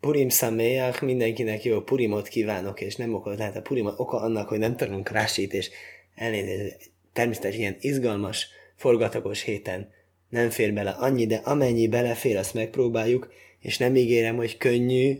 Purim 0.00 0.28
Sameach, 0.28 1.02
mindenkinek 1.02 1.64
jó 1.64 1.80
Purimot 1.80 2.28
kívánok, 2.28 2.80
és 2.80 2.96
nem 2.96 3.14
okot, 3.14 3.38
lehet 3.38 3.56
a 3.56 3.62
Purim 3.62 3.86
oka 3.86 4.20
annak, 4.20 4.48
hogy 4.48 4.58
nem 4.58 4.76
tanulunk 4.76 5.08
rásit, 5.08 5.52
és 5.52 5.70
elnézést, 6.14 6.90
természetesen 7.12 7.60
ilyen 7.60 7.76
izgalmas, 7.80 8.46
forgatagos 8.76 9.42
héten 9.42 9.88
nem 10.28 10.50
fér 10.50 10.72
bele 10.72 10.90
annyi, 10.90 11.26
de 11.26 11.36
amennyi 11.36 11.88
belefér, 11.88 12.36
azt 12.36 12.54
megpróbáljuk, 12.54 13.32
és 13.60 13.78
nem 13.78 13.96
ígérem, 13.96 14.36
hogy 14.36 14.56
könnyű, 14.56 15.18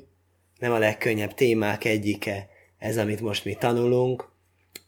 nem 0.58 0.72
a 0.72 0.78
legkönnyebb 0.78 1.34
témák 1.34 1.84
egyike 1.84 2.48
ez, 2.78 2.96
amit 2.96 3.20
most 3.20 3.44
mi 3.44 3.54
tanulunk, 3.54 4.28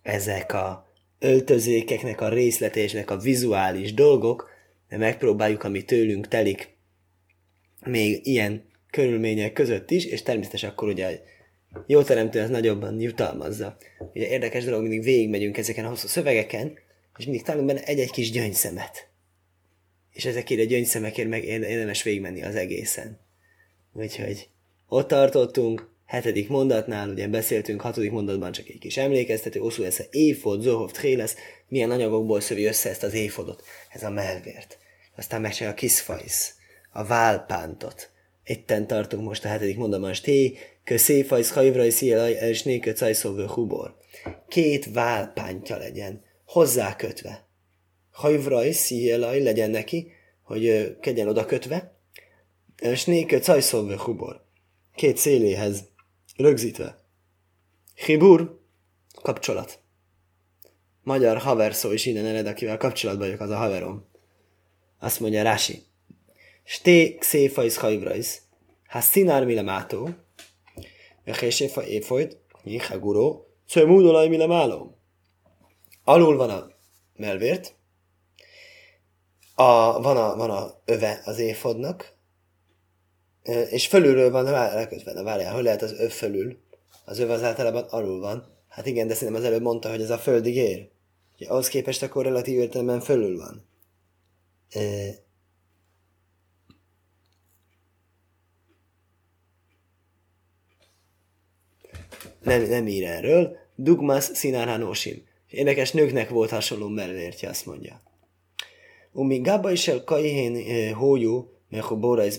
ezek 0.02 0.52
a 0.52 0.92
öltözékeknek 1.18 2.20
a 2.20 2.28
részletésnek 2.28 3.10
a 3.10 3.16
vizuális 3.16 3.94
dolgok, 3.94 4.50
de 4.88 4.96
megpróbáljuk, 4.96 5.64
ami 5.64 5.84
tőlünk 5.84 6.28
telik, 6.28 6.76
még 7.84 8.26
ilyen 8.26 8.70
körülmények 8.92 9.52
között 9.52 9.90
is, 9.90 10.04
és 10.04 10.22
természetesen 10.22 10.70
akkor 10.70 10.88
ugye 10.88 11.20
jó 11.86 12.02
teremtő 12.02 12.40
az 12.40 12.50
nagyobban 12.50 13.00
jutalmazza. 13.00 13.76
Ugye 14.14 14.28
érdekes 14.28 14.64
dolog, 14.64 14.80
mindig 14.80 15.02
végigmegyünk 15.02 15.58
ezeken 15.58 15.84
a 15.84 15.88
hosszú 15.88 16.06
szövegeken, 16.06 16.78
és 17.18 17.24
mindig 17.24 17.42
találunk 17.42 17.68
benne 17.68 17.84
egy-egy 17.84 18.10
kis 18.10 18.30
gyöngyszemet. 18.30 19.08
És 20.12 20.24
ezekért 20.24 20.60
a 20.60 20.64
gyöngyszemekért 20.64 21.28
meg 21.28 21.44
érdemes 21.44 22.02
végigmenni 22.02 22.42
az 22.42 22.54
egészen. 22.54 23.20
Úgyhogy 23.92 24.48
ott 24.88 25.08
tartottunk, 25.08 25.90
hetedik 26.06 26.48
mondatnál, 26.48 27.08
ugye 27.08 27.28
beszéltünk, 27.28 27.80
hatodik 27.80 28.10
mondatban 28.10 28.52
csak 28.52 28.68
egy 28.68 28.78
kis 28.78 28.96
emlékeztető, 28.96 29.60
oszul 29.60 29.86
ez 29.86 30.00
a 30.00 30.04
éfod, 30.10 30.62
zohov, 30.62 30.90
tréles, 30.90 31.34
milyen 31.68 31.90
anyagokból 31.90 32.40
szövi 32.40 32.64
össze 32.64 32.88
ezt 32.88 33.02
az 33.02 33.14
éfodot, 33.14 33.62
ez 33.90 34.02
a 34.02 34.10
melvért. 34.10 34.78
Aztán 35.16 35.40
megcsinálja 35.40 35.76
a 35.76 35.78
kiszfajsz, 35.78 36.54
a 36.92 37.04
válpántot. 37.04 38.11
Itten 38.44 38.86
tartunk 38.86 39.22
most 39.22 39.44
a 39.44 39.48
hetedik 39.48 39.76
mondatban, 39.76 40.12
sté, 40.12 40.56
kö 40.84 40.96
széfajsz, 40.96 41.50
hajvraj, 41.50 41.90
szíjelaj, 41.90 42.32
és 42.32 42.62
nékö 42.62 42.92
cajszóvő 42.92 43.46
hubor. 43.46 43.96
Két 44.48 44.92
válpántja 44.92 45.76
legyen, 45.76 46.22
hozzá 46.44 46.96
kötve. 46.96 47.46
Hajvraj, 48.10 48.70
szíjelaj 48.70 49.42
legyen 49.42 49.70
neki, 49.70 50.12
hogy 50.42 50.96
kedjen 51.00 51.28
oda 51.28 51.46
kötve, 51.46 51.96
és 52.82 53.04
nékö 53.04 53.38
cajszóvő 53.38 53.96
hubor. 53.96 54.44
Két 54.94 55.16
széléhez 55.16 55.84
rögzítve. 56.36 57.04
Hibur, 57.94 58.60
kapcsolat. 59.22 59.80
Magyar 61.02 61.38
haver 61.38 61.74
szó 61.74 61.92
is 61.92 62.06
innen 62.06 62.26
ered, 62.26 62.46
akivel 62.46 62.76
kapcsolatban 62.76 63.26
vagyok, 63.26 63.40
az 63.40 63.50
a 63.50 63.56
haverom. 63.56 64.06
Azt 64.98 65.20
mondja 65.20 65.42
Rási. 65.42 65.82
Sté 66.72 67.14
xéfajsz 67.18 67.76
hajvrajsz. 67.76 68.42
Ha 68.88 69.00
színár 69.00 69.44
mile 69.44 69.62
mátó. 69.62 70.08
Vehéséfa 71.24 71.86
éfolyt. 71.86 72.38
Nyihaguró. 72.62 73.46
Cömúdolaj 73.68 74.28
mile 74.28 74.46
máló. 74.46 74.98
Alul 76.04 76.36
van 76.36 76.50
a 76.50 76.70
melvért. 77.16 77.74
A, 79.54 80.00
van, 80.02 80.16
a, 80.16 80.36
van 80.36 80.50
a 80.50 80.70
öve 80.84 81.20
az 81.24 81.38
éfodnak, 81.38 82.16
és 83.70 83.86
fölülről 83.86 84.30
van 84.30 84.44
lekötve, 84.44 85.12
na 85.12 85.22
várjál, 85.22 85.54
hogy 85.54 85.62
lehet 85.62 85.82
az 85.82 85.92
öv 85.92 86.10
fölül? 86.10 86.58
Az 87.04 87.18
öv 87.18 87.30
az 87.30 87.42
általában 87.42 87.84
alul 87.84 88.20
van. 88.20 88.56
Hát 88.68 88.86
igen, 88.86 89.06
de 89.06 89.14
szerintem 89.14 89.42
az 89.42 89.48
előbb 89.48 89.62
mondta, 89.62 89.90
hogy 89.90 90.02
ez 90.02 90.10
a 90.10 90.18
földig 90.18 90.56
ér. 90.56 90.88
Ugye, 91.34 91.48
ahhoz 91.48 91.68
képest 91.68 92.02
akkor 92.02 92.24
relatív 92.24 92.58
értelemben 92.58 93.00
fölül 93.00 93.36
van. 93.36 93.66
E... 94.70 94.80
Nem, 102.42 102.62
nem 102.62 102.86
ír 102.86 103.04
erről. 103.04 103.56
Dugmas 103.74 104.24
színárhánósim. 104.24 105.22
Érdekes 105.50 105.92
nőknek 105.92 106.28
volt 106.28 106.50
hasonló 106.50 106.88
mellértje, 106.88 107.48
azt 107.48 107.66
mondja. 107.66 108.02
Umi 109.12 109.40
gaba 109.40 109.70
is 109.70 109.88
el 109.88 110.04
kajhén 110.04 110.94
hójú, 110.94 111.52
mehu 111.68 111.96
bóra 111.96 112.24
is 112.24 112.36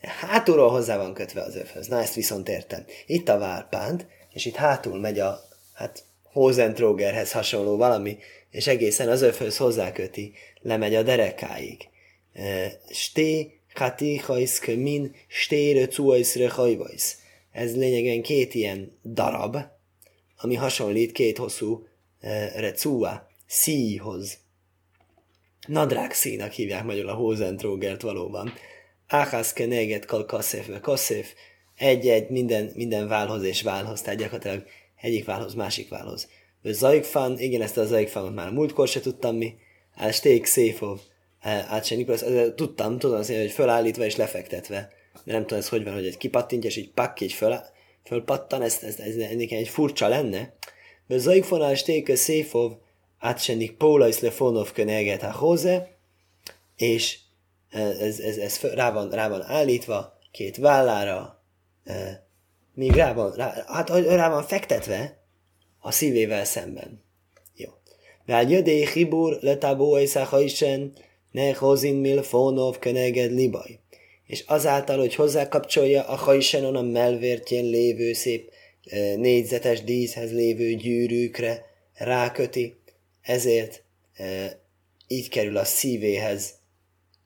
Hátulról 0.00 0.70
hozzá 0.70 0.96
van 0.96 1.14
kötve 1.14 1.42
az 1.42 1.56
övhöz. 1.56 1.86
Na, 1.86 2.00
ezt 2.00 2.14
viszont 2.14 2.48
értem. 2.48 2.84
Itt 3.06 3.28
a 3.28 3.38
várpánt, 3.38 4.06
és 4.32 4.44
itt 4.44 4.54
hátul 4.54 5.00
megy 5.00 5.18
a, 5.18 5.40
hát, 5.72 6.04
Hosentrógerhez 6.22 7.32
hasonló 7.32 7.76
valami, 7.76 8.16
és 8.50 8.66
egészen 8.66 9.08
az 9.08 9.22
övhöz 9.22 9.56
hozzáköti, 9.56 10.32
lemegy 10.60 10.94
a 10.94 11.02
derekáig. 11.02 11.88
Sté, 12.90 13.58
hati, 13.74 14.16
hajsz, 14.16 14.66
min, 14.66 15.14
stére, 15.26 15.86
cuajszre, 15.86 16.50
hajvajsz. 16.50 17.16
Ez 17.52 17.76
lényegében 17.76 18.22
két 18.22 18.54
ilyen 18.54 18.98
darab, 19.04 19.56
ami 20.36 20.54
hasonlít 20.54 21.12
két 21.12 21.38
hosszú 21.38 21.86
recúa, 22.54 23.28
szíjhoz. 23.46 24.38
Nadrág 25.66 26.12
színak 26.12 26.52
hívják 26.52 26.84
magyarul 26.84 27.10
a 27.10 27.14
Hosentrógert 27.14 28.02
valóban. 28.02 28.52
Áhász 29.06 29.52
keneget 29.52 30.04
kal 30.04 30.24
kaszéf, 30.24 30.66
ve 30.66 30.80
kaszéf, 30.80 31.34
egy-egy 31.76 32.28
minden, 32.28 32.70
minden 32.74 33.08
válhoz 33.08 33.42
és 33.42 33.62
válhoz, 33.62 34.02
tehát 34.02 34.18
gyakorlatilag 34.18 34.66
egyik 35.00 35.24
válhoz, 35.24 35.54
másik 35.54 35.88
válhoz. 35.88 36.28
Zajkfán, 36.62 37.38
igen, 37.38 37.62
ezt 37.62 37.76
a 37.76 37.84
zajkfánot 37.84 38.34
már 38.34 38.50
múltkor 38.50 38.88
se 38.88 39.00
tudtam 39.00 39.36
mi, 39.36 39.54
Sték 40.12 40.46
Széfov, 40.46 41.00
át 41.40 41.84
se 41.84 41.94
Nikolas, 41.94 42.22
tudtam, 42.54 42.98
tudom 42.98 43.16
hogy 43.16 43.50
fölállítva 43.50 44.04
és 44.04 44.16
lefektetve. 44.16 44.92
Nem 45.24 45.40
tudom, 45.40 45.58
ez 45.58 45.68
hogy 45.68 45.84
van, 45.84 45.94
hogy 45.94 46.06
egy 46.06 46.16
kipattintja, 46.16 46.70
és 46.70 46.76
így 46.76 46.90
pak, 46.90 47.20
így 47.20 47.32
föl, 47.32 47.54
fölpattan, 48.04 48.62
ez, 48.62 48.78
ez, 48.82 48.98
ez, 48.98 49.16
ez 49.16 49.38
egy 49.38 49.68
furcsa 49.68 50.08
lenne. 50.08 50.54
De 51.06 51.18
Zajkfánál 51.18 51.74
Sték 51.74 52.16
Széfov, 52.16 52.72
át 53.18 53.42
se 53.42 53.54
Póla 53.78 54.08
Lefonov 54.20 54.72
köneget 54.72 55.22
a 55.22 55.32
hoze, 55.32 55.96
és 56.76 57.18
ez, 57.70 58.18
ez, 58.18 58.36
ez 58.36 58.60
rá, 58.60 58.92
van, 58.92 59.10
rá 59.10 59.28
van 59.28 59.42
állítva, 59.42 60.18
két 60.30 60.56
vállára, 60.56 61.42
még 62.74 62.92
rá 62.92 63.12
van, 63.12 63.32
rá, 63.32 63.64
hát 63.66 63.88
rá 63.90 64.30
van 64.30 64.42
fektetve 64.42 65.22
a 65.78 65.90
szívével 65.90 66.44
szemben. 66.44 67.02
Jó. 67.54 67.70
Vál 68.26 68.50
jödé 68.50 68.86
hibur 68.92 69.38
letabó 69.40 69.96
isen, 70.38 70.92
ne 71.30 71.54
hozin 71.54 71.94
milfonov 71.94 72.78
keneged 72.78 73.32
libaj. 73.32 73.81
És 74.26 74.44
azáltal, 74.46 74.98
hogy 74.98 75.14
hozzákapcsolja 75.14 76.02
a 76.02 76.16
hajsenon 76.16 76.76
a 76.76 76.82
melvértjén 76.82 77.64
lévő 77.64 78.12
szép 78.12 78.52
négyzetes 79.16 79.82
díszhez 79.82 80.32
lévő 80.32 80.74
gyűrűkre, 80.74 81.64
ráköti, 81.94 82.76
ezért 83.22 83.84
így 85.06 85.28
kerül 85.28 85.56
a 85.56 85.64
szívéhez 85.64 86.54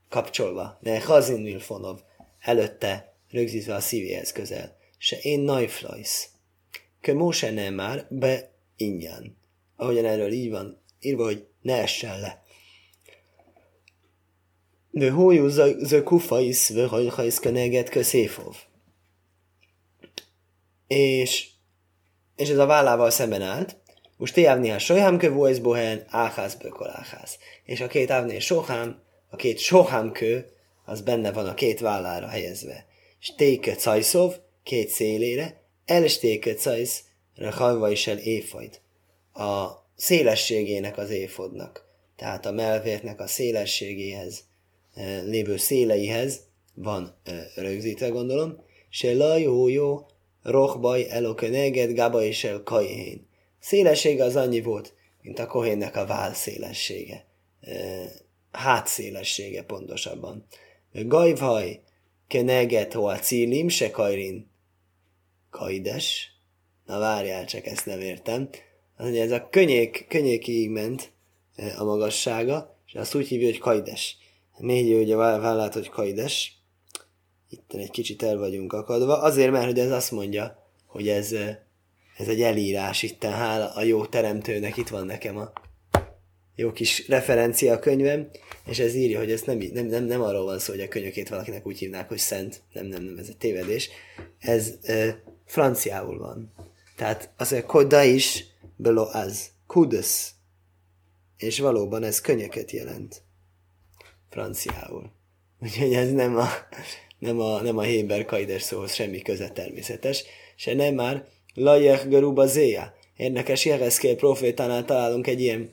kapcsolva, 0.08 0.78
de 0.82 1.00
Hazin 1.00 1.40
Milfonov 1.40 2.00
előtte 2.40 3.14
rögzítve 3.30 3.74
a 3.74 3.80
szívéhez 3.80 4.32
közel. 4.32 4.76
Se 4.98 5.18
én 5.20 5.40
najflajsz. 5.40 6.28
Kö 7.00 7.14
Móse 7.14 7.50
nem 7.50 7.74
már 7.74 8.06
be 8.10 8.50
ingyen. 8.76 9.36
Ahogyan 9.76 10.04
erről 10.04 10.32
így 10.32 10.50
van 10.50 10.82
írva, 11.00 11.24
hogy 11.24 11.46
ne 11.62 11.82
essen 11.82 12.20
le. 12.20 12.44
De 14.96 15.10
hójú 15.10 15.48
zö 15.78 16.02
kufaisz, 16.02 16.68
vö 16.68 16.86
hajhajsz 16.86 17.38
köneget 17.38 17.88
kö 17.88 18.02
széfov. 18.02 18.56
És, 20.86 21.48
és 22.36 22.48
ez 22.48 22.58
a 22.58 22.66
vállával 22.66 23.10
szemben 23.10 23.42
állt, 23.42 23.76
most 24.16 24.34
te 24.34 24.50
ávni 24.50 24.78
sohám 24.78 25.18
kövó 25.18 25.48
bohen, 25.62 26.04
áhász 26.08 26.54
bökol 26.54 26.90
áhász. 26.90 27.38
És 27.64 27.80
a 27.80 27.86
két 27.86 28.10
ávné 28.10 28.38
sohám 28.38 29.02
a 29.30 29.36
két 29.36 29.58
sohámkő, 29.58 30.52
az 30.84 31.00
benne 31.00 31.32
van 31.32 31.46
a 31.46 31.54
két 31.54 31.80
vállára 31.80 32.26
helyezve. 32.26 32.86
Stéke 33.18 33.74
cajszov, 33.74 34.34
két 34.62 34.88
szélére, 34.88 35.62
elstéke 35.84 36.54
cajsz, 36.54 37.04
hajva 37.50 37.90
is 37.90 38.06
el 38.06 38.18
éfajt. 38.18 38.80
A 39.32 39.66
szélességének 39.96 40.98
az 40.98 41.10
éfodnak, 41.10 41.84
tehát 42.16 42.46
a 42.46 42.52
melvértnek 42.52 43.20
a 43.20 43.26
szélességéhez, 43.26 44.44
lévő 45.24 45.56
széleihez 45.56 46.40
van 46.74 47.20
rögzítve, 47.54 48.08
gondolom, 48.08 48.64
se 48.88 49.14
lajó 49.14 49.68
jó, 49.68 50.06
rohbaj 50.42 51.06
elokeneged 51.10 51.94
gaba 51.94 52.22
és 52.22 52.44
el 52.44 52.62
kajhén. 52.62 53.26
Szélessége 53.60 54.24
az 54.24 54.36
annyi 54.36 54.60
volt, 54.60 54.94
mint 55.22 55.38
a 55.38 55.46
kohénnek 55.46 55.96
a 55.96 56.06
vál 56.06 56.34
szélessége 56.34 57.26
hátszélessége 58.56 59.62
pontosabban. 59.62 60.46
Gajvaj, 60.92 61.80
keneget 62.26 62.94
a 62.94 63.18
cílim, 63.18 63.68
se 63.68 63.90
kajrin. 63.90 64.50
Kajdes. 65.50 66.30
Na 66.86 66.98
várjál, 66.98 67.44
csak 67.44 67.66
ezt 67.66 67.86
nem 67.86 68.00
értem. 68.00 68.48
Az 68.96 69.04
mondja, 69.04 69.22
ez 69.22 69.30
a 69.30 69.48
könnyék, 69.48 70.06
könnyékig 70.08 70.70
ment 70.70 71.12
a 71.78 71.84
magassága, 71.84 72.76
és 72.86 72.94
azt 72.94 73.14
úgy 73.14 73.28
hívja, 73.28 73.46
hogy 73.46 73.58
kajdes. 73.58 74.16
Még 74.58 74.96
ugye 74.98 75.16
vállalt, 75.16 75.72
hogy 75.72 75.88
kajdes. 75.88 76.60
Itt 77.50 77.72
egy 77.72 77.90
kicsit 77.90 78.22
el 78.22 78.36
vagyunk 78.36 78.72
akadva. 78.72 79.20
Azért, 79.20 79.50
mert 79.50 79.64
hogy 79.64 79.78
ez 79.78 79.90
azt 79.90 80.10
mondja, 80.10 80.58
hogy 80.86 81.08
ez, 81.08 81.32
ez 82.16 82.28
egy 82.28 82.42
elírás 82.42 83.02
itt, 83.02 83.24
hála 83.24 83.74
a 83.74 83.82
jó 83.82 84.06
teremtőnek, 84.06 84.76
itt 84.76 84.88
van 84.88 85.06
nekem 85.06 85.36
a 85.36 85.52
jó 86.54 86.72
kis 86.72 87.08
referencia 87.08 87.72
a 87.72 87.78
könyvem, 87.78 88.28
és 88.66 88.78
ez 88.78 88.94
írja, 88.94 89.18
hogy 89.18 89.30
ez 89.30 89.42
nem, 89.42 89.58
nem, 89.58 89.86
nem, 89.86 90.04
nem 90.04 90.22
arról 90.22 90.44
van 90.44 90.58
szó, 90.58 90.72
hogy 90.72 90.82
a 90.82 90.88
könyökét 90.88 91.28
valakinek 91.28 91.66
úgy 91.66 91.78
hívnák, 91.78 92.08
hogy 92.08 92.18
szent, 92.18 92.62
nem, 92.72 92.86
nem, 92.86 93.02
nem, 93.02 93.18
ez 93.18 93.28
egy 93.28 93.36
tévedés. 93.36 93.90
Ez 94.38 94.72
e, 94.82 95.22
franciául 95.44 96.18
van. 96.18 96.52
Tehát 96.96 97.30
az, 97.36 97.48
hogy 97.48 97.64
koda 97.64 98.02
is, 98.02 98.44
belo 98.76 99.08
az, 99.12 99.50
kudos. 99.66 100.30
És 101.36 101.58
valóban 101.58 102.02
ez 102.02 102.20
könyöket 102.20 102.70
jelent. 102.70 103.22
Franciául. 104.36 105.10
Úgyhogy 105.62 105.94
ez 105.94 106.12
nem 106.12 106.36
a, 106.36 106.48
nem 107.18 107.40
a, 107.40 107.60
nem 107.60 107.78
a 107.78 107.82
Héber 107.82 108.24
kaides 108.24 108.62
szóhoz 108.62 108.94
semmi 108.94 109.22
köze 109.22 109.50
természetes. 109.50 110.24
Se 110.56 110.74
nem 110.74 110.94
már 110.94 111.24
Lajech 111.54 112.08
Garuba 112.08 112.46
Zéja. 112.46 112.94
Érdekes, 113.16 113.64
Jereszkél 113.64 114.16
profétánál 114.16 114.84
találunk 114.84 115.26
egy 115.26 115.40
ilyen 115.40 115.70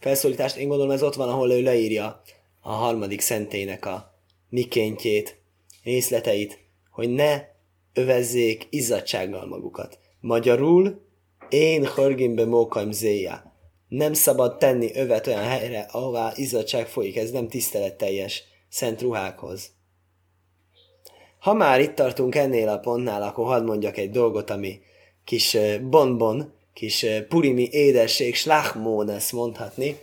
felszólítást. 0.00 0.56
Én 0.56 0.68
gondolom 0.68 0.92
ez 0.92 1.02
ott 1.02 1.14
van, 1.14 1.28
ahol 1.28 1.50
ő 1.50 1.62
leírja 1.62 2.22
a 2.60 2.72
harmadik 2.72 3.20
szentének 3.20 3.86
a 3.86 4.14
mikéntjét, 4.48 5.36
részleteit, 5.82 6.58
hogy 6.90 7.08
ne 7.08 7.42
övezzék 7.94 8.66
izzadsággal 8.70 9.46
magukat. 9.46 9.98
Magyarul, 10.20 11.02
én 11.48 11.86
hörgimbe 11.86 12.44
mókaim 12.44 12.92
zéja. 12.92 13.49
Nem 13.90 14.12
szabad 14.12 14.58
tenni 14.58 14.90
övet 14.94 15.26
olyan 15.26 15.42
helyre, 15.42 15.86
ahová 15.90 16.32
izzadság 16.36 16.86
folyik, 16.86 17.16
ez 17.16 17.30
nem 17.30 17.48
tiszteletteljes 17.48 18.42
szent 18.68 19.00
ruhákhoz. 19.00 19.70
Ha 21.38 21.52
már 21.52 21.80
itt 21.80 21.94
tartunk 21.94 22.34
ennél 22.34 22.68
a 22.68 22.78
pontnál, 22.78 23.22
akkor 23.22 23.46
hadd 23.46 23.64
mondjak 23.64 23.96
egy 23.96 24.10
dolgot, 24.10 24.50
ami 24.50 24.80
kis 25.24 25.56
bonbon, 25.82 26.52
kis 26.74 27.06
purimi 27.28 27.68
édesség, 27.70 28.34
slachmónes 28.34 29.30
mondhatni, 29.30 29.96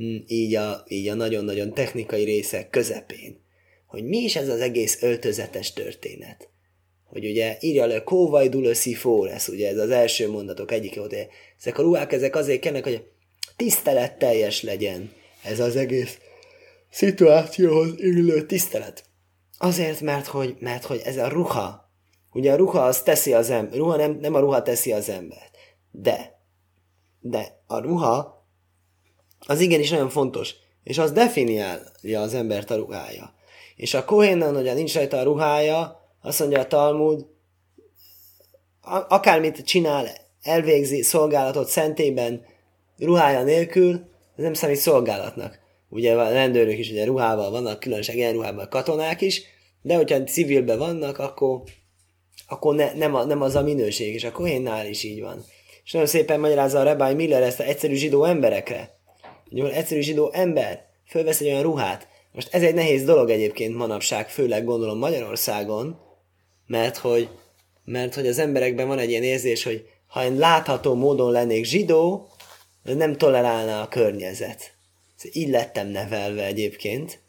mm, 0.00 0.16
így 0.26 0.54
a, 0.54 0.84
így 0.88 1.08
a 1.08 1.14
nagyon-nagyon 1.14 1.74
technikai 1.74 2.24
részek 2.24 2.70
közepén. 2.70 3.40
Hogy 3.86 4.04
mi 4.04 4.18
is 4.18 4.36
ez 4.36 4.48
az 4.48 4.60
egész 4.60 5.02
öltözetes 5.02 5.72
történet? 5.72 6.48
Hogy 7.04 7.24
ugye 7.24 7.56
írja 7.60 7.86
le 7.86 8.02
kóvaj 8.02 8.48
dulöszi 8.48 8.94
fóresz, 8.94 9.48
ugye 9.48 9.68
ez 9.68 9.78
az 9.78 9.90
első 9.90 10.30
mondatok 10.30 10.72
egyik, 10.72 10.98
hogy 10.98 11.26
ezek 11.58 11.78
a 11.78 11.82
ruhák 11.82 12.12
ezek 12.12 12.36
azért 12.36 12.60
kennek, 12.60 12.84
hogy 12.84 13.04
tiszteletteljes 13.58 14.62
legyen 14.62 15.12
ez 15.42 15.60
az 15.60 15.76
egész 15.76 16.18
szituációhoz 16.90 17.94
illő 17.96 18.46
tisztelet. 18.46 19.04
Azért, 19.58 20.00
mert 20.00 20.26
hogy, 20.26 20.56
mert 20.58 20.84
hogy 20.84 21.00
ez 21.04 21.16
a 21.16 21.28
ruha, 21.28 21.90
ugye 22.32 22.52
a 22.52 22.56
ruha 22.56 22.80
az 22.80 23.02
teszi 23.02 23.32
az 23.32 23.50
ember, 23.50 23.78
ruha 23.78 23.96
nem, 23.96 24.18
nem 24.20 24.34
a 24.34 24.38
ruha 24.38 24.62
teszi 24.62 24.92
az 24.92 25.08
embert, 25.08 25.56
de, 25.90 26.40
de 27.20 27.62
a 27.66 27.78
ruha 27.78 28.46
az 29.46 29.60
igenis 29.60 29.90
nagyon 29.90 30.08
fontos, 30.10 30.54
és 30.82 30.98
az 30.98 31.12
definiálja 31.12 32.20
az 32.20 32.34
embert 32.34 32.70
a 32.70 32.76
ruhája. 32.76 33.34
És 33.76 33.94
a 33.94 34.04
kohénen, 34.04 34.54
hogy 34.54 34.74
nincs 34.74 34.94
rajta 34.94 35.18
a 35.18 35.22
ruhája, 35.22 36.00
azt 36.22 36.38
mondja 36.38 36.60
a 36.60 36.66
Talmud, 36.66 37.26
akármit 39.08 39.64
csinál, 39.64 40.08
elvégzi 40.42 41.02
szolgálatot 41.02 41.68
szentében 41.68 42.44
ruhája 42.98 43.42
nélkül, 43.42 43.92
ez 44.36 44.44
nem 44.44 44.54
számít 44.54 44.76
szolgálatnak 44.76 45.66
ugye 45.88 46.14
a 46.14 46.32
rendőrök 46.32 46.78
is 46.78 46.90
ugye 46.90 47.04
ruhával 47.04 47.50
vannak, 47.50 47.80
különösen 47.80 48.14
ilyen 48.14 48.32
ruhában 48.32 48.68
katonák 48.68 49.20
is, 49.20 49.42
de 49.82 49.96
hogyha 49.96 50.24
civilben 50.24 50.78
vannak, 50.78 51.18
akkor, 51.18 51.62
akkor 52.48 52.74
ne, 52.74 52.92
nem, 52.94 53.14
a, 53.14 53.24
nem 53.24 53.42
az 53.42 53.54
a 53.54 53.62
minőség, 53.62 54.14
és 54.14 54.24
a 54.24 54.32
Kohénnál 54.32 54.86
is 54.86 55.02
így 55.02 55.20
van. 55.20 55.44
És 55.84 55.92
nagyon 55.92 56.08
szépen 56.08 56.40
magyarázza 56.40 56.80
a 56.80 56.82
Rabbi 56.82 57.14
Miller 57.14 57.42
ezt 57.42 57.60
a 57.60 57.64
egyszerű 57.64 57.94
zsidó 57.94 58.24
emberekre. 58.24 58.96
Hogy 59.50 59.60
egyszerű 59.60 60.00
zsidó 60.00 60.30
ember 60.32 60.86
fölvesz 61.06 61.40
egy 61.40 61.46
olyan 61.46 61.62
ruhát. 61.62 62.08
Most 62.32 62.54
ez 62.54 62.62
egy 62.62 62.74
nehéz 62.74 63.04
dolog 63.04 63.30
egyébként 63.30 63.76
manapság, 63.76 64.28
főleg 64.28 64.64
gondolom 64.64 64.98
Magyarországon, 64.98 66.00
mert 66.66 66.96
hogy, 66.96 67.28
mert 67.84 68.14
hogy 68.14 68.26
az 68.26 68.38
emberekben 68.38 68.86
van 68.86 68.98
egy 68.98 69.10
ilyen 69.10 69.22
érzés, 69.22 69.62
hogy 69.62 69.84
ha 70.06 70.24
én 70.24 70.36
látható 70.36 70.94
módon 70.94 71.30
lennék 71.30 71.64
zsidó, 71.64 72.28
nem 72.82 73.16
tolerálna 73.16 73.80
a 73.80 73.88
környezet 73.88 74.76
így 75.32 75.48
lettem 75.48 75.88
nevelve 75.88 76.44
egyébként, 76.44 77.20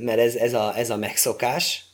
mert 0.00 0.18
ez, 0.18 0.34
ez, 0.34 0.54
a, 0.54 0.78
ez 0.78 0.90
a 0.90 0.96
megszokás, 0.96 1.84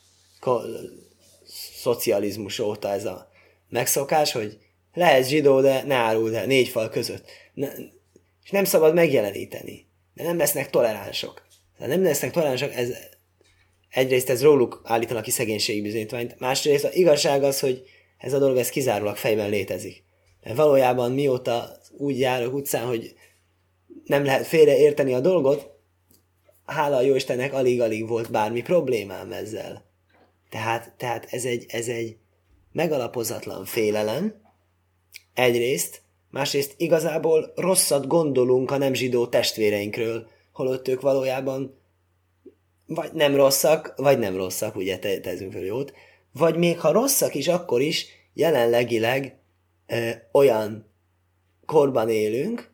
szocializmus 1.81 2.59
óta 2.59 2.89
ez 2.89 3.05
a 3.05 3.29
megszokás, 3.69 4.31
hogy 4.31 4.57
lehet 4.93 5.27
zsidó, 5.27 5.61
de 5.61 5.83
ne 5.83 5.95
áruld 5.95 6.33
el 6.33 6.45
négy 6.45 6.67
fal 6.67 6.89
között. 6.89 7.29
Ne, 7.53 7.67
és 8.43 8.49
nem 8.49 8.63
szabad 8.63 8.93
megjeleníteni. 8.93 9.85
De 10.13 10.23
nem 10.23 10.37
lesznek 10.37 10.69
toleránsok. 10.69 11.45
De 11.79 11.87
nem 11.87 12.03
lesznek 12.03 12.31
toleránsok, 12.31 12.73
ez, 12.73 12.89
egyrészt 13.89 14.29
ez 14.29 14.41
róluk 14.41 14.81
állítanak 14.83 15.23
ki 15.23 15.31
szegénységi 15.31 15.81
bizonyítványt, 15.81 16.39
másrészt 16.39 16.83
az 16.83 16.95
igazság 16.95 17.43
az, 17.43 17.59
hogy 17.59 17.83
ez 18.17 18.33
a 18.33 18.39
dolog 18.39 18.57
ez 18.57 18.69
kizárólag 18.69 19.15
fejben 19.15 19.49
létezik. 19.49 20.03
Mert 20.43 20.55
valójában 20.55 21.11
mióta 21.11 21.77
úgy 21.97 22.19
járok 22.19 22.53
utcán, 22.53 22.85
hogy 22.85 23.13
nem 24.05 24.25
lehet 24.25 24.47
félreérteni 24.47 25.13
a 25.13 25.19
dolgot, 25.19 25.71
hála 26.65 26.95
a 26.95 27.01
Jóistennek 27.01 27.53
alig-alig 27.53 28.07
volt 28.07 28.31
bármi 28.31 28.61
problémám 28.61 29.31
ezzel. 29.31 29.85
Tehát, 30.49 30.93
tehát 30.97 31.27
ez, 31.29 31.45
egy, 31.45 31.65
ez 31.67 31.87
egy 31.87 32.17
megalapozatlan 32.71 33.65
félelem, 33.65 34.41
egyrészt, 35.33 36.01
másrészt 36.31 36.73
igazából 36.77 37.53
rosszat 37.55 38.07
gondolunk 38.07 38.71
a 38.71 38.77
nem 38.77 38.93
zsidó 38.93 39.27
testvéreinkről, 39.27 40.27
holott 40.51 40.87
ők 40.87 41.01
valójában 41.01 41.79
vagy 42.85 43.13
nem 43.13 43.35
rosszak, 43.35 43.93
vagy 43.95 44.19
nem 44.19 44.35
rosszak, 44.35 44.75
ugye 44.75 44.99
te, 44.99 45.19
tezünk 45.19 45.51
fel 45.51 45.61
jót, 45.61 45.93
vagy 46.31 46.57
még 46.57 46.79
ha 46.79 46.91
rosszak 46.91 47.35
is, 47.35 47.47
akkor 47.47 47.81
is 47.81 48.05
jelenlegileg 48.33 49.37
ö, 49.87 50.09
olyan 50.31 50.91
korban 51.67 52.09
élünk, 52.09 52.71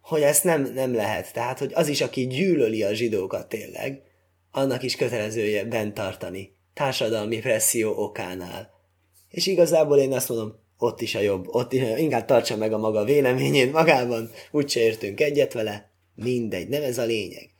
hogy 0.00 0.22
ezt 0.22 0.44
nem, 0.44 0.72
nem 0.74 0.94
lehet. 0.94 1.32
Tehát, 1.32 1.58
hogy 1.58 1.72
az 1.74 1.88
is, 1.88 2.00
aki 2.00 2.26
gyűlöli 2.26 2.82
a 2.82 2.94
zsidókat 2.94 3.48
tényleg, 3.48 4.02
annak 4.50 4.82
is 4.82 4.96
kötelezője 4.96 5.64
bent 5.64 5.94
tartani. 5.94 6.56
Társadalmi 6.74 7.38
presszió 7.38 7.92
okánál. 7.96 8.70
És 9.28 9.46
igazából 9.46 9.98
én 9.98 10.12
azt 10.12 10.28
mondom, 10.28 10.62
ott 10.78 11.00
is 11.00 11.14
a 11.14 11.20
jobb, 11.20 11.46
ott 11.48 11.72
is 11.72 11.82
a 11.82 11.86
jobb. 11.86 11.98
inkább 11.98 12.24
tartsa 12.24 12.56
meg 12.56 12.72
a 12.72 12.78
maga 12.78 13.04
véleményét 13.04 13.72
magában, 13.72 14.30
úgyse 14.50 14.80
értünk 14.80 15.20
egyet 15.20 15.52
vele, 15.52 15.90
mindegy, 16.14 16.68
nem 16.68 16.82
ez 16.82 16.98
a 16.98 17.04
lényeg. 17.04 17.50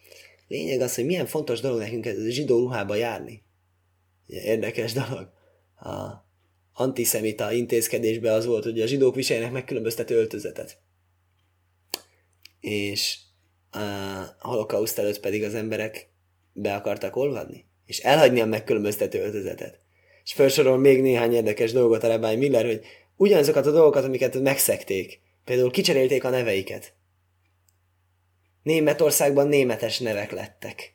Lényeg 0.49 0.81
az, 0.81 0.95
hogy 0.95 1.07
milyen 1.07 1.27
fontos 1.27 1.61
dolog 1.61 1.79
nekünk 1.79 2.07
ez 2.07 2.27
zsidó 2.29 2.59
ruhába 2.59 2.95
járni. 2.95 3.43
Érdekes 4.27 4.93
dolog. 4.93 5.33
A 5.77 6.24
antiszemita 6.75 7.53
intézkedésben 7.53 8.35
az 8.35 8.47
volt, 8.47 8.65
hogy 8.65 8.81
a 8.81 8.87
zsidók 8.87 9.15
viseljenek 9.15 9.53
megkülönböztető 9.53 10.17
öltözetet 10.17 10.79
és 12.65 13.19
a 13.71 14.49
holokauszt 14.49 14.99
előtt 14.99 15.21
pedig 15.21 15.43
az 15.43 15.55
emberek 15.55 16.09
be 16.53 16.75
akartak 16.75 17.17
olvadni, 17.17 17.65
és 17.87 17.99
elhagyni 17.99 18.41
a 18.41 18.47
megkülönböztető 18.47 19.23
öltözetet. 19.23 19.81
És 20.25 20.33
felsorol 20.33 20.79
még 20.79 21.01
néhány 21.01 21.33
érdekes 21.33 21.73
dolgot 21.73 22.03
a 22.03 22.09
Rabbi 22.09 22.37
Miller, 22.37 22.65
hogy 22.65 22.81
ugyanazokat 23.17 23.67
a 23.67 23.71
dolgokat, 23.71 24.05
amiket 24.05 24.41
megszekték, 24.41 25.21
például 25.45 25.71
kicserélték 25.71 26.25
a 26.25 26.31
neveiket. 26.31 26.95
Németországban 28.63 29.49
németes 29.49 29.99
nevek 29.99 30.33
lettek. 30.33 30.95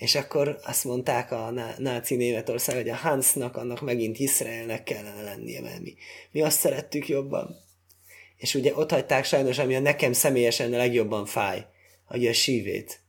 És 0.00 0.14
akkor 0.14 0.58
azt 0.62 0.84
mondták 0.84 1.32
a 1.32 1.52
náci 1.78 2.16
Németország, 2.16 2.76
hogy 2.76 2.88
a 2.88 2.96
Hansnak 2.96 3.56
annak 3.56 3.80
megint 3.80 4.18
Izraelnek 4.18 4.82
kellene 4.82 5.22
lennie, 5.22 5.60
mert 5.60 5.80
mi, 5.80 5.94
mi 6.30 6.42
azt 6.42 6.58
szerettük 6.58 7.08
jobban 7.08 7.68
és 8.40 8.54
ugye 8.54 8.76
ott 8.76 8.90
hagyták 8.90 9.24
sajnos, 9.24 9.58
ami 9.58 9.74
a 9.74 9.80
nekem 9.80 10.12
személyesen 10.12 10.72
a 10.72 10.76
legjobban 10.76 11.26
fáj, 11.26 11.66
hogy 12.04 12.26
a 12.26 12.32
sívét, 12.32 13.00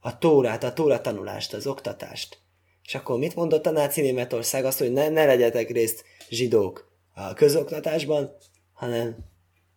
a 0.00 0.18
tórát, 0.18 0.64
a 0.64 0.72
tóra 0.72 1.00
tanulást, 1.00 1.54
az 1.54 1.66
oktatást. 1.66 2.38
És 2.84 2.94
akkor 2.94 3.18
mit 3.18 3.34
mondott 3.34 3.66
a 3.66 3.70
náci 3.70 4.00
Németország? 4.00 4.64
Azt, 4.64 4.78
hogy 4.78 4.92
ne, 4.92 5.08
ne 5.08 5.24
legyetek 5.24 5.70
részt 5.70 6.04
zsidók 6.28 6.92
a 7.14 7.34
közoktatásban, 7.34 8.36
hanem 8.72 9.16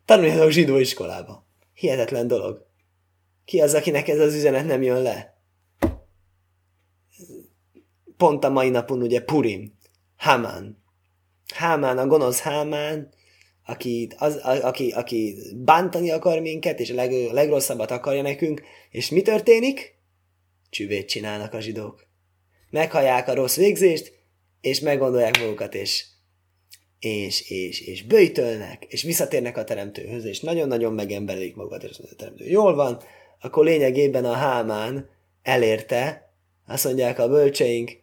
tanuljatok 0.05 0.49
zsidó 0.49 0.77
iskolába. 0.77 1.47
Hihetetlen 1.73 2.27
dolog. 2.27 2.65
Ki 3.45 3.61
az, 3.61 3.73
akinek 3.73 4.07
ez 4.07 4.19
az 4.19 4.33
üzenet 4.33 4.65
nem 4.65 4.81
jön 4.81 5.01
le? 5.01 5.30
Pont 8.21 8.43
a 8.43 8.49
mai 8.49 8.69
napon 8.69 9.01
ugye 9.01 9.21
Purim, 9.21 9.77
Haman. 10.17 10.83
Hámán, 11.53 11.97
a 11.97 12.07
gonosz 12.07 12.39
Hámán, 12.39 13.13
aki, 13.65 14.09
az, 14.17 14.35
a, 14.35 14.67
aki, 14.67 14.91
aki 14.91 15.35
bántani 15.55 16.11
akar 16.11 16.39
minket, 16.39 16.79
és 16.79 16.89
a 16.89 16.93
leg, 16.93 17.11
legrosszabbat 17.31 17.91
akarja 17.91 18.21
nekünk, 18.21 18.61
és 18.89 19.09
mi 19.09 19.21
történik? 19.21 19.95
Csüvét 20.69 21.07
csinálnak 21.07 21.53
a 21.53 21.59
zsidók. 21.59 22.07
meghallják 22.69 23.27
a 23.27 23.33
rossz 23.33 23.55
végzést, 23.55 24.13
és 24.61 24.79
meggondolják 24.79 25.39
magukat, 25.39 25.75
és, 25.75 26.05
és, 26.99 27.49
és, 27.49 27.81
és 27.81 28.03
bőjtölnek, 28.03 28.85
és 28.87 29.03
visszatérnek 29.03 29.57
a 29.57 29.63
teremtőhöz, 29.63 30.25
és 30.25 30.39
nagyon-nagyon 30.39 30.93
megemberelik 30.93 31.55
magukat, 31.55 31.83
és 31.83 31.99
a 32.11 32.15
teremtő 32.15 32.45
jól 32.45 32.75
van, 32.75 33.01
akkor 33.39 33.65
lényegében 33.65 34.25
a 34.25 34.33
hámán 34.33 35.09
elérte, 35.41 36.33
azt 36.67 36.85
mondják 36.85 37.19
a 37.19 37.27
bölcseink, 37.27 37.99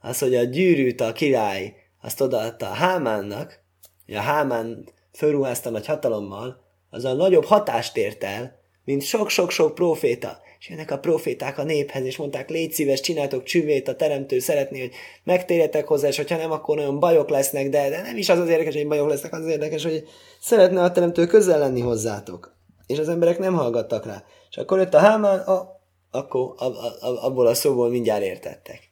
az, 0.00 0.18
hogy 0.18 0.34
a 0.34 0.44
gyűrűt 0.44 1.00
a 1.00 1.12
király 1.12 1.74
azt 2.02 2.20
odaadta 2.20 2.66
a 2.66 2.74
Hámánnak, 2.74 3.60
hogy 4.06 4.14
a 4.14 4.20
Hámán 4.20 4.88
fölruházta 5.12 5.70
nagy 5.70 5.86
hatalommal, 5.86 6.68
az 6.90 7.04
a 7.04 7.12
nagyobb 7.12 7.44
hatást 7.44 7.96
ért 7.96 8.24
el, 8.24 8.58
mint 8.84 9.02
sok-sok-sok 9.02 9.74
proféta. 9.74 10.38
És 10.58 10.68
jönnek 10.68 10.90
a 10.90 10.98
proféták 10.98 11.58
a 11.58 11.62
néphez, 11.62 12.04
és 12.04 12.16
mondták, 12.16 12.50
légy 12.50 12.72
szíves, 12.72 13.00
csináltok 13.00 13.42
csüvét, 13.42 13.88
a 13.88 13.96
teremtő 13.96 14.38
szeretné, 14.38 14.80
hogy 14.80 14.92
megtérjetek 15.24 15.86
hozzá, 15.86 16.08
és 16.08 16.16
hogyha 16.16 16.36
nem, 16.36 16.50
akkor 16.50 16.76
nagyon 16.76 16.98
bajok 16.98 17.28
lesznek, 17.28 17.68
de, 17.68 17.88
de 17.88 18.02
nem 18.02 18.16
is 18.16 18.28
az 18.28 18.38
az 18.38 18.48
érdekes, 18.48 18.74
hogy 18.74 18.88
bajok 18.88 19.08
lesznek, 19.08 19.32
az, 19.32 19.40
az 19.40 19.50
érdekes, 19.50 19.82
hogy 19.82 20.04
szeretne 20.40 20.82
a 20.82 20.92
teremtő 20.92 21.26
közel 21.26 21.58
lenni 21.58 21.80
hozzátok. 21.80 22.56
És 22.86 22.98
az 22.98 23.08
emberek 23.08 23.38
nem 23.38 23.54
hallgattak 23.54 24.06
rá. 24.06 24.24
És 24.50 24.56
akkor 24.56 24.78
jött 24.78 24.94
a 24.94 24.98
Hámán, 24.98 25.38
a, 25.38 25.80
akkor 26.10 26.54
a, 26.56 26.64
a, 26.64 26.96
a, 27.00 27.24
abból 27.24 27.46
a 27.46 27.54
szóból 27.54 27.88
mindjárt 27.88 28.22
értettek. 28.22 28.89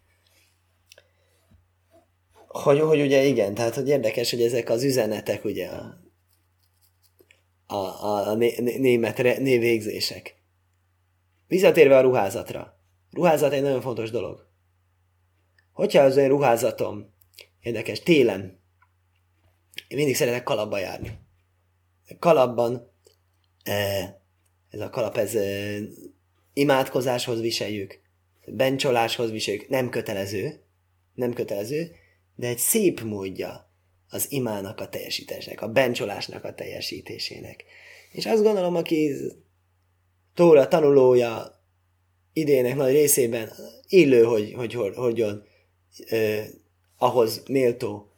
Hogy, 2.62 2.80
hogy 2.80 3.00
ugye 3.00 3.24
igen, 3.24 3.54
tehát 3.54 3.74
hogy 3.74 3.88
érdekes, 3.88 4.30
hogy 4.30 4.42
ezek 4.42 4.68
az 4.70 4.84
üzenetek 4.84 5.44
ugye 5.44 5.68
a, 5.68 6.00
a, 7.66 7.76
a, 7.76 8.28
a 8.28 8.34
né, 8.34 8.78
német 8.78 9.16
névvégzések. 9.16 10.36
Visszatérve 11.46 11.96
a 11.96 12.00
ruházatra. 12.00 12.76
Ruházat 13.10 13.52
egy 13.52 13.62
nagyon 13.62 13.80
fontos 13.80 14.10
dolog. 14.10 14.46
Hogyha 15.72 16.02
az 16.02 16.16
én 16.16 16.28
ruházatom, 16.28 17.14
érdekes, 17.60 18.00
télen, 18.00 18.60
én 19.88 19.96
mindig 19.96 20.16
szeretek 20.16 20.42
kalapba 20.42 20.78
járni. 20.78 21.18
Kalapban, 22.18 22.92
eh, 23.62 24.14
ez 24.70 24.80
a 24.80 24.90
kalap, 24.90 25.16
ez 25.16 25.34
eh, 25.34 25.78
imádkozáshoz 26.52 27.40
viseljük, 27.40 28.00
bencsoláshoz 28.46 29.30
viseljük, 29.30 29.68
nem 29.68 29.88
kötelező, 29.88 30.62
nem 31.14 31.32
kötelező, 31.32 31.94
de 32.38 32.46
egy 32.46 32.58
szép 32.58 33.00
módja 33.00 33.72
az 34.08 34.32
imának 34.32 34.80
a 34.80 34.88
teljesítésnek, 34.88 35.60
a 35.60 35.68
bencsolásnak 35.68 36.44
a 36.44 36.54
teljesítésének. 36.54 37.64
És 38.12 38.26
azt 38.26 38.42
gondolom, 38.42 38.76
aki 38.76 39.14
Tóra 40.34 40.68
tanulója 40.68 41.62
idének 42.32 42.76
nagy 42.76 42.92
részében 42.92 43.52
illő, 43.88 44.22
hogy, 44.24 44.52
hogy, 44.52 44.74
hogyan 44.94 45.44
eh, 46.08 46.46
ahhoz 46.96 47.42
méltó 47.48 48.12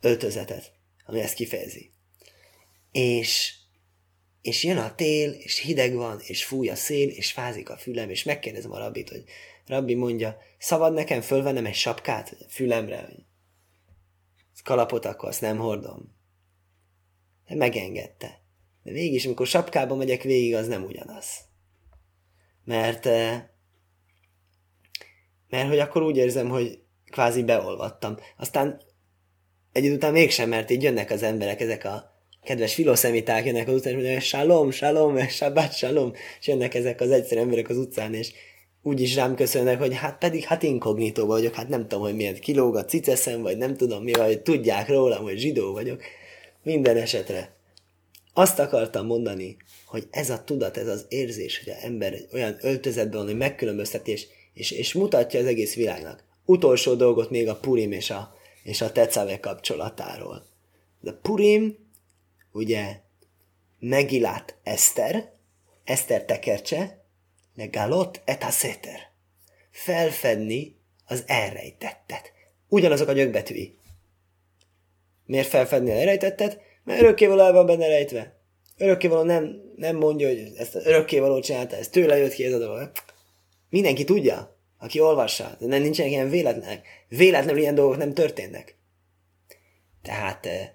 öltözetet, 0.00 0.72
ami 1.04 1.20
ezt 1.20 1.34
kifejezi. 1.34 1.90
És, 2.92 3.54
és 4.42 4.64
jön 4.64 4.78
a 4.78 4.94
tél, 4.94 5.30
és 5.30 5.58
hideg 5.58 5.94
van, 5.94 6.20
és 6.26 6.44
fúj 6.44 6.68
a 6.68 6.74
szél, 6.74 7.08
és 7.08 7.32
fázik 7.32 7.70
a 7.70 7.76
fülem, 7.76 8.10
és 8.10 8.22
megkérdezem 8.22 8.72
a 8.72 8.78
rabbit, 8.78 9.08
hogy 9.08 9.24
rabbi 9.66 9.94
mondja, 9.94 10.38
szabad 10.58 10.92
nekem 10.92 11.20
fölvennem 11.20 11.66
egy 11.66 11.74
sapkát 11.74 12.36
fülemre, 12.48 13.08
kalapot 14.62 15.04
azt 15.04 15.40
nem 15.40 15.56
hordom. 15.56 16.14
De 17.48 17.54
megengedte. 17.54 18.40
De 18.82 18.92
végig 18.92 19.26
amikor 19.26 19.46
sapkába 19.46 19.94
megyek 19.94 20.22
végig, 20.22 20.54
az 20.54 20.66
nem 20.66 20.84
ugyanaz. 20.84 21.26
Mert, 22.64 23.06
eh, 23.06 23.44
mert 25.48 25.68
hogy 25.68 25.78
akkor 25.78 26.02
úgy 26.02 26.16
érzem, 26.16 26.48
hogy 26.48 26.82
kvázi 27.10 27.42
beolvattam. 27.42 28.16
Aztán 28.36 28.80
egy 29.72 29.84
idő 29.84 29.94
után 29.94 30.12
mégsem, 30.12 30.48
mert 30.48 30.70
így 30.70 30.82
jönnek 30.82 31.10
az 31.10 31.22
emberek, 31.22 31.60
ezek 31.60 31.84
a 31.84 32.14
kedves 32.42 32.74
filoszemiták 32.74 33.44
jönnek 33.44 33.68
az 33.68 33.74
utcán, 33.74 33.92
és 33.92 33.98
mondják, 33.98 34.22
salom, 34.22 34.70
salom, 34.70 35.28
sabbat, 35.28 35.76
salom, 35.76 36.12
és 36.40 36.46
jönnek 36.46 36.74
ezek 36.74 37.00
az 37.00 37.10
egyszerű 37.10 37.40
emberek 37.40 37.68
az 37.68 37.76
utcán, 37.76 38.14
és 38.14 38.32
úgy 38.86 39.00
is 39.00 39.14
rám 39.14 39.34
köszönnek, 39.34 39.78
hogy 39.78 39.94
hát 39.94 40.18
pedig 40.18 40.44
hát 40.44 40.62
inkognitó 40.62 41.26
vagyok, 41.26 41.54
hát 41.54 41.68
nem 41.68 41.82
tudom, 41.88 42.04
hogy 42.04 42.16
miért 42.16 42.38
kilóg 42.38 42.76
a 42.76 42.84
ciceszem, 42.84 43.42
vagy 43.42 43.56
nem 43.56 43.76
tudom 43.76 44.02
mi, 44.02 44.12
vagy 44.12 44.42
tudják 44.42 44.88
rólam, 44.88 45.22
hogy 45.22 45.38
zsidó 45.38 45.72
vagyok. 45.72 46.02
Minden 46.62 46.96
esetre. 46.96 47.54
Azt 48.32 48.58
akartam 48.58 49.06
mondani, 49.06 49.56
hogy 49.86 50.06
ez 50.10 50.30
a 50.30 50.44
tudat, 50.44 50.76
ez 50.76 50.86
az 50.86 51.06
érzés, 51.08 51.58
hogy 51.58 51.72
az 51.72 51.82
ember 51.82 52.12
egy 52.12 52.28
olyan 52.32 52.56
öltözetben 52.60 53.18
van, 53.18 53.26
hogy 53.26 53.36
megkülönbözteti, 53.36 54.10
és, 54.10 54.26
és, 54.54 54.70
és 54.70 54.92
mutatja 54.92 55.40
az 55.40 55.46
egész 55.46 55.74
világnak. 55.74 56.24
Utolsó 56.44 56.94
dolgot 56.94 57.30
még 57.30 57.48
a 57.48 57.56
Purim 57.56 57.92
és 57.92 58.10
a, 58.10 58.36
és 58.62 58.80
a 58.80 58.92
Tecave 58.92 59.40
kapcsolatáról. 59.40 60.46
De 61.00 61.12
Purim, 61.12 61.76
ugye, 62.52 63.00
Megilát 63.78 64.56
Eszter, 64.62 65.32
Eszter 65.84 66.24
tekercse, 66.24 66.95
Legalot 67.56 68.22
et 68.24 68.42
a 68.42 68.50
széter. 68.50 68.98
Felfedni 69.70 70.76
az 71.06 71.24
elrejtettet. 71.26 72.32
Ugyanazok 72.68 73.08
a 73.08 73.12
gyökbetűi. 73.12 73.78
Miért 75.24 75.48
felfedni 75.48 75.90
az 75.90 75.98
elrejtettet? 75.98 76.60
Mert 76.84 77.00
örökkévaló 77.00 77.40
el 77.40 77.52
van 77.52 77.66
benne 77.66 77.86
rejtve. 77.86 78.40
Örökkévaló 78.76 79.22
nem, 79.22 79.72
nem 79.76 79.96
mondja, 79.96 80.28
hogy 80.28 80.52
ezt 80.56 80.74
az 80.74 80.86
örökkévaló 80.86 81.40
csinálta, 81.40 81.76
ez 81.76 81.88
tőle 81.88 82.16
jött 82.16 82.32
ki 82.32 82.44
ez 82.44 82.52
a 82.52 82.58
dolog. 82.58 82.92
Mindenki 83.70 84.04
tudja, 84.04 84.58
aki 84.78 85.00
olvassa, 85.00 85.56
de 85.60 85.66
nem 85.66 85.82
nincsenek 85.82 86.10
ilyen 86.10 86.30
véletlenek. 86.30 86.86
Véletlenül 87.08 87.60
ilyen 87.60 87.74
dolgok 87.74 87.96
nem 87.96 88.14
történnek. 88.14 88.76
Tehát 90.02 90.46
eh, 90.46 90.68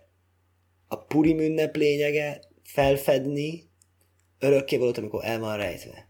a 0.87 0.97
Purim 0.97 1.39
ünnep 1.39 1.75
lényege 1.75 2.41
felfedni 2.63 3.69
örökkévalót, 4.39 4.97
amikor 4.97 5.25
el 5.25 5.39
van 5.39 5.57
rejtve 5.57 6.09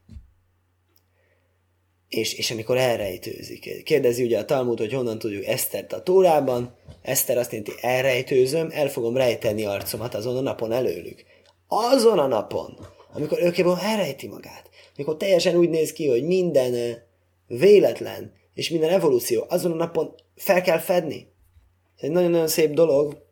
és, 2.12 2.34
és 2.34 2.52
amikor 2.52 2.78
elrejtőzik. 2.78 3.84
Kérdezi 3.84 4.24
ugye 4.24 4.40
a 4.40 4.46
Talmud, 4.46 4.80
hogy 4.80 4.94
honnan 4.94 5.20
tudjuk 5.20 5.46
Esztert 5.46 5.94
a 5.94 6.04
Tórában. 6.04 6.76
Eszter 7.02 7.38
azt 7.38 7.52
jelenti, 7.52 7.72
elrejtőzöm, 7.82 8.70
el 8.72 8.90
fogom 8.90 9.18
rejteni 9.18 9.66
arcomat 9.66 10.16
azon 10.16 10.38
a 10.38 10.42
napon 10.42 10.72
előlük. 10.72 11.24
Azon 11.68 12.20
a 12.20 12.28
napon, 12.28 12.78
amikor 13.14 13.42
őkében 13.42 13.78
elrejti 13.78 14.28
magát. 14.28 14.70
Amikor 14.96 15.18
teljesen 15.18 15.56
úgy 15.56 15.70
néz 15.70 15.94
ki, 15.94 16.08
hogy 16.08 16.24
minden 16.24 17.04
véletlen, 17.48 18.34
és 18.54 18.70
minden 18.70 18.90
evolúció 18.90 19.46
azon 19.50 19.72
a 19.72 19.76
napon 19.76 20.16
fel 20.36 20.62
kell 20.62 20.80
fedni. 20.80 21.28
Ez 21.98 22.04
egy 22.04 22.12
nagyon-nagyon 22.12 22.48
szép 22.48 22.74
dolog, 22.74 23.24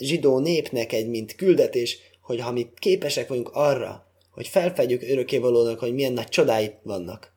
zsidó 0.00 0.38
népnek 0.38 0.92
egy 0.92 1.08
mint 1.08 1.34
küldetés, 1.34 1.98
hogy 2.20 2.40
ha 2.40 2.52
mi 2.52 2.70
képesek 2.78 3.28
vagyunk 3.28 3.50
arra, 3.52 4.05
hogy 4.36 4.48
felfedjük 4.48 5.02
örökkévalónak, 5.02 5.78
hogy 5.78 5.94
milyen 5.94 6.12
nagy 6.12 6.28
csodái 6.28 6.74
vannak. 6.82 7.32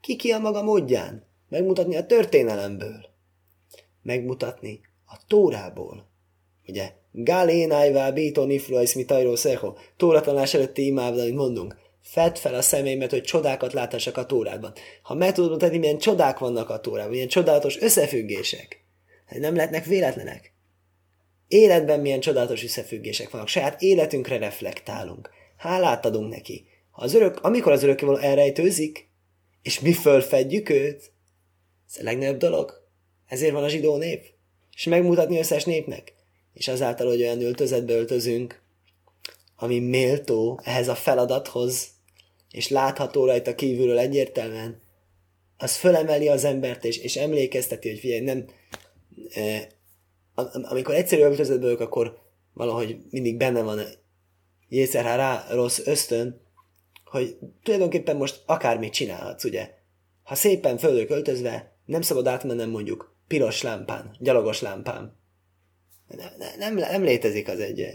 Ki 0.00 0.16
ki 0.16 0.30
a 0.30 0.38
maga 0.38 0.62
módján? 0.62 1.26
Megmutatni 1.48 1.96
a 1.96 2.06
történelemből. 2.06 3.06
Megmutatni 4.02 4.80
a 5.06 5.16
tórából. 5.26 6.10
Ugye, 6.66 6.92
Galénájvá 7.12 8.10
bító 8.10 8.44
niflois 8.44 8.94
mi 8.94 9.04
tajró 9.04 9.36
szeho, 9.36 9.74
tóratanás 9.96 10.54
előtti 10.54 10.86
imában, 10.86 11.20
amit 11.20 11.34
mondunk. 11.34 11.76
Fedd 12.02 12.34
fel 12.34 12.54
a 12.54 12.62
szemeimet, 12.62 13.10
hogy 13.10 13.22
csodákat 13.22 13.72
láthassak 13.72 14.16
a 14.16 14.26
tórádban. 14.26 14.72
Ha 15.02 15.14
meg 15.14 15.32
tudod 15.32 15.50
mutatni, 15.50 15.78
milyen 15.78 15.98
csodák 15.98 16.38
vannak 16.38 16.70
a 16.70 16.80
tórában, 16.80 17.10
milyen 17.10 17.28
csodálatos 17.28 17.80
összefüggések, 17.80 18.84
nem 19.28 19.54
lehetnek 19.54 19.84
véletlenek. 19.84 20.53
Életben 21.48 22.00
milyen 22.00 22.20
csodálatos 22.20 22.64
összefüggések 22.64 23.30
vannak, 23.30 23.48
saját 23.48 23.82
életünkre 23.82 24.38
reflektálunk. 24.38 25.30
Hálát 25.56 26.06
adunk 26.06 26.30
neki. 26.30 26.66
Ha 26.90 27.02
az 27.02 27.14
örök, 27.14 27.40
amikor 27.42 27.72
az 27.72 27.82
örökkévaló 27.82 28.16
elrejtőzik, 28.16 29.08
és 29.62 29.80
mi 29.80 29.92
fölfedjük 29.92 30.68
őt, 30.68 31.12
ez 31.88 32.00
a 32.00 32.02
legnagyobb 32.02 32.36
dolog. 32.36 32.82
Ezért 33.26 33.52
van 33.52 33.64
a 33.64 33.68
zsidó 33.68 33.96
nép. 33.96 34.26
És 34.74 34.84
megmutatni 34.84 35.38
összes 35.38 35.64
népnek. 35.64 36.12
És 36.52 36.68
azáltal, 36.68 37.06
hogy 37.06 37.20
olyan 37.20 37.42
öltözetbe 37.42 37.92
öltözünk, 37.92 38.62
ami 39.56 39.78
méltó 39.78 40.60
ehhez 40.62 40.88
a 40.88 40.94
feladathoz, 40.94 41.88
és 42.50 42.68
látható 42.68 43.24
rajta 43.24 43.54
kívülről 43.54 43.98
egyértelműen, 43.98 44.82
az 45.56 45.76
fölemeli 45.76 46.28
az 46.28 46.44
embert, 46.44 46.84
és, 46.84 46.98
és 46.98 47.16
emlékezteti, 47.16 47.88
hogy 47.88 47.98
figyelj, 47.98 48.20
nem, 48.20 48.46
amikor 50.62 50.94
egyszerű 50.94 51.22
öltözetben 51.22 51.62
vagyok, 51.62 51.80
akkor 51.80 52.18
valahogy 52.52 52.98
mindig 53.10 53.36
benne 53.36 53.62
van 53.62 53.80
Jézer 54.68 55.04
rá 55.04 55.46
rossz 55.50 55.80
ösztön, 55.84 56.40
hogy 57.04 57.38
tulajdonképpen 57.62 58.16
most 58.16 58.42
akármit 58.46 58.92
csinálhatsz, 58.92 59.44
ugye? 59.44 59.70
Ha 60.22 60.34
szépen 60.34 60.78
földök 60.78 61.10
öltözve, 61.10 61.76
nem 61.84 62.00
szabad 62.00 62.26
átmennem 62.26 62.70
mondjuk 62.70 63.16
piros 63.26 63.62
lámpán, 63.62 64.16
gyalogos 64.18 64.60
lámpán. 64.60 65.18
Ne, 66.08 66.36
ne, 66.38 66.56
nem, 66.56 66.74
nem 66.74 67.02
létezik 67.02 67.48
az 67.48 67.60
egy 67.60 67.86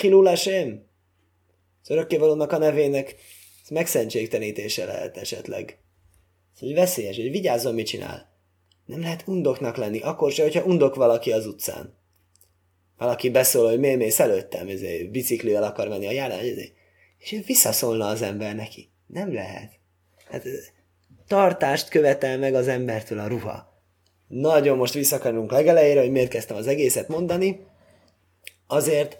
Hilulásém. 0.00 0.86
Az 1.82 1.90
örökkévalónak 1.90 2.52
a 2.52 2.58
nevének 2.58 3.16
megszentségtenítése 3.70 4.84
lehet 4.84 5.16
esetleg. 5.16 5.78
hogy 6.58 6.74
veszélyes, 6.74 7.16
hogy 7.16 7.30
vigyázzon, 7.30 7.74
mit 7.74 7.86
csinál. 7.86 8.29
Nem 8.90 9.00
lehet 9.00 9.22
undoknak 9.26 9.76
lenni, 9.76 10.00
akkor 10.00 10.32
se, 10.32 10.42
hogyha 10.42 10.64
undok 10.64 10.94
valaki 10.94 11.32
az 11.32 11.46
utcán. 11.46 11.94
Valaki 12.98 13.30
beszól, 13.30 13.68
hogy 13.68 13.78
miért 13.78 13.98
mész 13.98 14.20
előttem, 14.20 14.68
ezért 14.68 15.10
biciklivel 15.10 15.62
akar 15.62 15.88
menni 15.88 16.06
a 16.06 16.10
járán, 16.10 16.38
ezért. 16.38 16.72
és 17.18 17.42
visszaszólna 17.46 18.06
az 18.06 18.22
ember 18.22 18.54
neki. 18.54 18.90
Nem 19.06 19.34
lehet. 19.34 19.72
Hát, 20.30 20.46
tartást 21.26 21.88
követel 21.88 22.38
meg 22.38 22.54
az 22.54 22.68
embertől 22.68 23.18
a 23.18 23.26
ruha. 23.26 23.82
Nagyon 24.28 24.76
most 24.76 24.94
visszakanunk 24.94 25.50
legelejére, 25.50 26.00
hogy 26.00 26.10
miért 26.10 26.30
kezdtem 26.30 26.56
az 26.56 26.66
egészet 26.66 27.08
mondani. 27.08 27.60
Azért, 28.66 29.18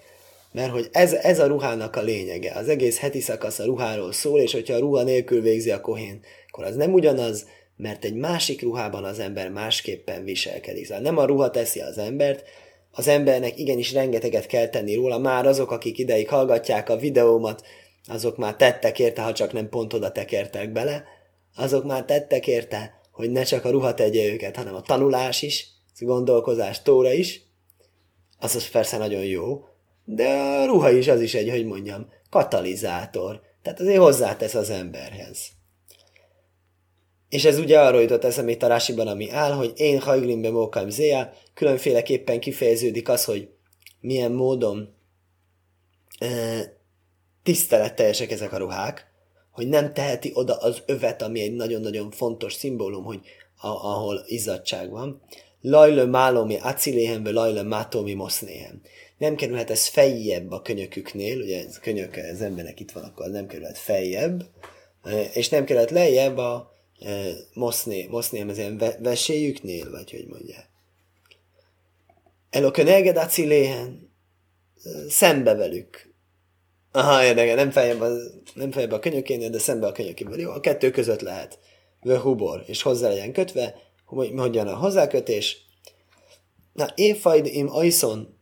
mert 0.52 0.70
hogy 0.70 0.88
ez, 0.92 1.12
ez 1.12 1.38
a 1.38 1.46
ruhának 1.46 1.96
a 1.96 2.02
lényege. 2.02 2.52
Az 2.54 2.68
egész 2.68 2.98
heti 2.98 3.20
szakasz 3.20 3.58
a 3.58 3.64
ruháról 3.64 4.12
szól, 4.12 4.40
és 4.40 4.52
hogyha 4.52 4.74
a 4.74 4.78
ruha 4.78 5.02
nélkül 5.02 5.40
végzi 5.40 5.70
a 5.70 5.80
kohén, 5.80 6.20
akkor 6.48 6.64
az 6.64 6.76
nem 6.76 6.92
ugyanaz, 6.92 7.46
mert 7.80 8.04
egy 8.04 8.14
másik 8.14 8.62
ruhában 8.62 9.04
az 9.04 9.18
ember 9.18 9.50
másképpen 9.50 10.25
viselkedik. 10.25 10.87
Szóval 10.87 11.02
nem 11.02 11.18
a 11.18 11.25
ruha 11.25 11.50
teszi 11.50 11.80
az 11.80 11.99
embert, 11.99 12.44
az 12.90 13.08
embernek 13.08 13.58
igenis 13.58 13.92
rengeteget 13.92 14.46
kell 14.46 14.68
tenni 14.68 14.94
róla. 14.94 15.18
Már 15.18 15.46
azok, 15.46 15.70
akik 15.70 15.99
ideig 15.99 16.28
hallgatják 16.28 16.88
a 16.88 16.96
videómat, 16.96 17.66
azok 18.06 18.37
már 18.37 18.56
tettek 18.56 18.99
érte, 18.99 19.22
ha 19.22 19.32
csak 19.32 19.52
nem 19.52 19.68
pont 19.68 19.92
oda 19.92 20.12
tekertek 20.12 20.72
bele, 20.72 21.04
azok 21.56 21.84
már 21.84 22.04
tettek 22.04 22.46
érte, 22.46 23.00
hogy 23.12 23.30
ne 23.30 23.42
csak 23.42 23.64
a 23.64 23.70
ruha 23.70 23.94
tegye 23.94 24.32
őket, 24.32 24.56
hanem 24.56 24.75
a 24.75 24.80
tanulás 24.80 25.42
is, 25.42 25.68
a 26.00 26.04
gondolkozás, 26.04 26.82
tóra 26.82 27.12
is, 27.12 27.42
az 28.38 28.54
az 28.54 28.70
persze 28.70 28.99
nagyon 28.99 29.25
jó, 29.25 29.64
de 30.04 30.28
a 30.28 30.64
ruha 30.64 30.90
is 30.90 31.08
az 31.08 31.20
is 31.20 31.34
egy, 31.34 31.50
hogy 31.50 31.66
mondjam, 31.66 32.08
katalizátor. 32.30 33.40
Tehát 33.62 33.80
azért 33.80 33.99
hozzátesz 33.99 34.54
az 34.54 34.70
emberhez. 34.70 35.38
És 37.30 37.44
ez 37.44 37.58
ugye 37.58 37.80
arról 37.80 38.00
jutott 38.00 38.25
eszembe 38.25 38.50
itt 38.50 38.62
a 38.62 38.66
Rásiban, 38.66 39.06
ami 39.06 39.30
áll, 39.30 39.52
hogy 39.52 39.72
én 39.76 40.00
hajgrimbe 40.00 40.50
mókaim 40.50 40.90
zéja, 40.90 41.32
különféleképpen 41.54 42.40
kifejeződik 42.40 43.08
az, 43.08 43.25
hogy 43.25 43.49
milyen 44.00 44.32
módon 44.32 44.94
e, 46.18 46.28
tiszteletteljesek 47.42 48.30
ezek 48.30 48.52
a 48.52 48.56
ruhák, 48.56 49.06
hogy 49.50 49.68
nem 49.68 49.92
teheti 49.92 50.30
oda 50.34 50.56
az 50.56 50.82
övet, 50.87 51.22
ami 51.22 51.40
egy 51.40 51.54
nagyon-nagyon 51.54 52.10
fontos 52.10 52.52
szimbólum, 52.52 53.04
hogy 53.04 53.20
a, 53.56 53.66
ahol 53.66 54.22
izzadság 54.26 54.90
van. 54.90 55.22
Lajlő 55.60 56.06
málomi 56.06 56.56
aciléhem, 56.56 57.22
vagy 57.22 57.32
lajlő 57.32 57.62
mátomi 57.62 58.14
mosznéhem. 58.14 58.80
Nem 59.18 59.34
kerülhet 59.34 59.70
ez 59.70 59.87
fejjebb 59.87 60.50
a 60.50 60.62
könyöküknél, 60.62 61.40
ugye 61.40 61.64
ez 61.66 61.78
könyök, 61.78 62.16
az 62.32 62.40
embernek 62.40 62.80
itt 62.80 62.90
van, 62.90 63.04
akkor 63.04 63.30
nem 63.30 63.46
kerülhet 63.46 63.78
fejjebb, 63.78 64.46
és 65.32 65.49
nem 65.49 65.64
kerülhet 65.64 65.90
lejjebb 65.90 66.37
a 66.37 66.70
e, 67.00 67.33
moszné, 67.54 68.09
az 68.11 68.33
ilyen 68.33 68.83
veséjüknél, 68.99 69.90
vagy 69.90 70.11
hogy 70.11 70.26
mondják. 70.26 70.69
Elokön 72.50 72.87
elged 72.87 73.16
aciléhen, 73.16 74.11
szembe 75.09 75.54
velük, 75.54 76.11
Aha, 76.92 77.25
érdekes, 77.25 77.54
nem 77.54 77.71
feljebb, 77.71 78.00
a, 78.00 78.09
nem 78.54 78.71
feljebb 78.71 78.92
a 78.92 78.99
könyökénél, 78.99 79.50
de 79.50 79.59
szembe 79.59 79.87
a 79.87 79.92
könyökével. 79.92 80.38
Jó, 80.38 80.50
a 80.50 80.61
kettő 80.61 80.90
között 80.90 81.21
lehet. 81.21 81.59
Hubor, 82.00 82.62
és 82.66 82.83
hozzá 82.83 83.09
legyen 83.09 83.33
kötve, 83.33 83.75
hogy 84.04 84.33
hogyan 84.37 84.66
a 84.66 84.76
hozzákötés. 84.76 85.64
Na, 86.73 86.88
éfajd 86.95 87.47
im 87.47 87.69
ajszon, 87.71 88.38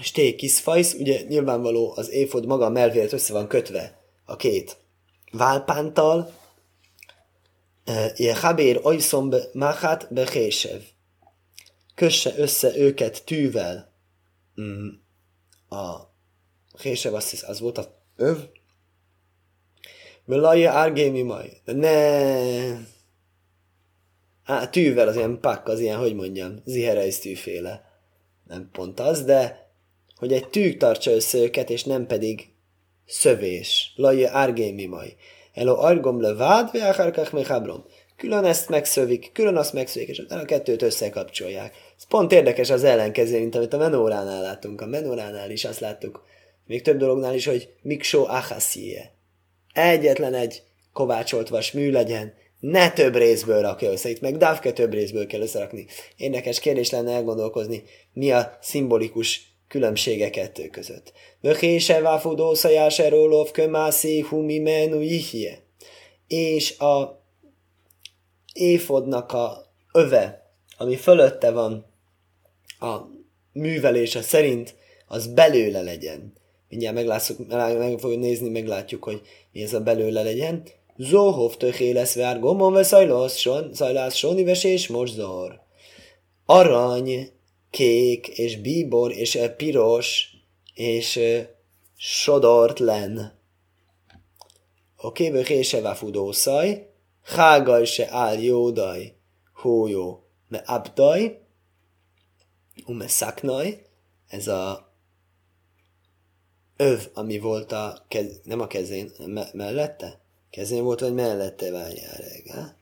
sté 0.00 0.34
kiszfajsz, 0.34 0.94
ugye 0.94 1.20
nyilvánvaló 1.28 1.92
az 1.96 2.10
éfod 2.10 2.46
maga 2.46 2.64
a 2.64 2.70
melvélet 2.70 3.12
össze 3.12 3.32
van 3.32 3.48
kötve 3.48 4.00
a 4.24 4.36
két 4.36 4.76
válpántal, 5.32 6.32
Je 8.16 8.38
habér 8.40 8.80
ajszon 8.82 9.34
máhát 9.52 10.12
behésev. 10.12 10.80
Kösse 11.94 12.32
össze 12.36 12.76
őket 12.76 13.24
tűvel 13.24 13.92
mm, 14.60 14.88
a 15.68 16.10
Hésev 16.82 17.14
az, 17.14 17.44
az 17.46 17.60
volt 17.60 17.78
a 17.78 18.02
öv. 18.16 18.38
Velaja 20.24 20.72
árgémi 20.72 21.22
maj. 21.22 21.60
Ne... 21.64 21.98
Á, 24.44 24.68
tűvel 24.70 25.08
az 25.08 25.16
ilyen 25.16 25.40
pak, 25.40 25.68
az 25.68 25.80
ilyen, 25.80 25.98
hogy 25.98 26.14
mondjam, 26.14 26.62
ziherejsz 26.64 27.20
tűféle. 27.20 27.84
Nem 28.44 28.68
pont 28.72 29.00
az, 29.00 29.24
de 29.24 29.70
hogy 30.16 30.32
egy 30.32 30.48
tűk 30.48 30.76
tartsa 30.76 31.10
össze 31.10 31.38
őket, 31.38 31.70
és 31.70 31.84
nem 31.84 32.06
pedig 32.06 32.48
szövés. 33.06 33.92
Laja 33.96 34.30
árgémi 34.30 34.86
maj. 34.86 35.16
Elo 35.52 35.74
argom 35.78 36.20
le 36.20 36.34
vád, 36.34 36.70
ve 36.72 36.88
akárkák 36.88 37.32
mechabrom. 37.32 37.84
Külön 38.16 38.44
ezt 38.44 38.68
megszövik, 38.68 39.30
külön 39.32 39.56
azt 39.56 39.72
megszövik, 39.72 40.08
és 40.08 40.18
utána 40.18 40.40
a 40.40 40.44
kettőt 40.44 40.82
összekapcsolják. 40.82 41.74
Ez 41.96 42.06
pont 42.08 42.32
érdekes 42.32 42.70
az 42.70 42.84
ellenkező, 42.84 43.38
mint 43.38 43.54
amit 43.54 43.72
a 43.72 43.78
menóránál 43.78 44.42
látunk. 44.42 44.80
A 44.80 44.86
menóránál 44.86 45.50
is 45.50 45.64
azt 45.64 45.80
láttuk, 45.80 46.24
még 46.66 46.82
több 46.82 46.98
dolognál 46.98 47.34
is, 47.34 47.46
hogy 47.46 47.68
miksó 47.82 48.26
achaszie. 48.26 49.12
Egyetlen 49.72 50.34
egy 50.34 50.62
kovácsolt 50.92 51.48
vas 51.48 51.72
mű 51.72 51.90
legyen, 51.90 52.34
ne 52.60 52.90
több 52.90 53.16
részből 53.16 53.60
rakja 53.60 53.90
össze, 53.90 54.08
itt 54.08 54.20
meg 54.20 54.36
dávke 54.36 54.72
több 54.72 54.92
részből 54.92 55.26
kell 55.26 55.40
összerakni. 55.40 55.86
Érdekes 56.16 56.60
kérdés 56.60 56.90
lenne 56.90 57.12
elgondolkozni, 57.12 57.82
mi 58.12 58.30
a 58.30 58.58
szimbolikus 58.60 59.49
különbsége 59.70 60.30
kettő 60.30 60.68
között. 60.68 61.12
Vöhése 61.40 62.00
váfudó 62.00 62.54
szajás 62.54 62.98
rólov 62.98 63.50
kömászi 63.50 64.20
ihje. 65.00 65.62
És 66.26 66.78
a 66.78 67.22
éfodnak 68.52 69.32
a 69.32 69.72
öve, 69.92 70.52
ami 70.78 70.96
fölötte 70.96 71.50
van 71.50 71.86
a 72.78 72.96
művelése 73.52 74.22
szerint, 74.22 74.74
az 75.06 75.26
belőle 75.26 75.82
legyen 75.82 76.38
mindjárt 76.70 76.94
meglátszuk, 76.94 77.46
meg 77.48 77.98
fogjuk 77.98 78.20
nézni, 78.20 78.48
meglátjuk, 78.48 79.04
hogy 79.04 79.20
mi 79.52 79.62
ez 79.62 79.72
a 79.72 79.80
belőle 79.80 80.22
legyen. 80.22 80.62
Zohov 80.96 81.56
lesz 81.92 82.14
vár 82.14 82.40
gomon 82.40 82.72
ve 82.72 82.82
szajlász 83.72 84.14
soni 84.14 84.42
és 84.62 84.88
morzor. 84.88 85.60
Arany, 86.46 87.32
kék, 87.70 88.28
és 88.28 88.56
bíbor, 88.56 89.12
és 89.12 89.38
piros, 89.56 90.36
és 90.74 91.20
sodort 91.96 92.78
len. 92.78 93.38
Oké, 94.96 95.28
okay, 95.28 95.42
vöhése 95.42 95.80
vafudószaj, 95.80 96.90
hágaj 97.22 97.84
se 97.84 98.10
áll 98.10 98.38
jódaj, 98.38 99.14
hójó, 99.52 100.24
me 100.48 100.58
abdaj, 100.58 101.40
ume 102.86 103.08
szaknaj, 103.08 103.86
ez 104.28 104.48
a 104.48 104.94
öv, 106.76 107.08
ami 107.14 107.38
volt 107.38 107.72
a 107.72 108.04
kez, 108.08 108.40
nem 108.44 108.60
a 108.60 108.66
kezén, 108.66 109.10
me- 109.26 109.52
mellette? 109.52 110.20
Kezén 110.50 110.82
volt, 110.82 111.00
vagy 111.00 111.14
mellette 111.14 111.70
várjál 111.70 112.16
reggel? 112.16 112.79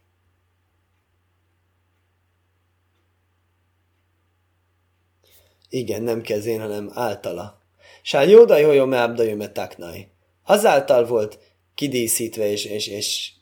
Igen, 5.69 6.03
nem 6.03 6.23
kezén, 6.23 6.61
hanem 6.61 6.91
általa. 6.95 7.63
Sár 8.03 8.29
jódaj 8.29 8.63
holyó 8.63 8.85
me 8.85 9.03
abdajó 9.03 9.37
me 9.37 9.53
taknai. 9.53 10.09
Azáltal 10.45 11.07
volt 11.07 11.39
kidíszítve 11.75 12.51
és, 12.51 12.65
és, 12.65 12.87
és 12.87 13.33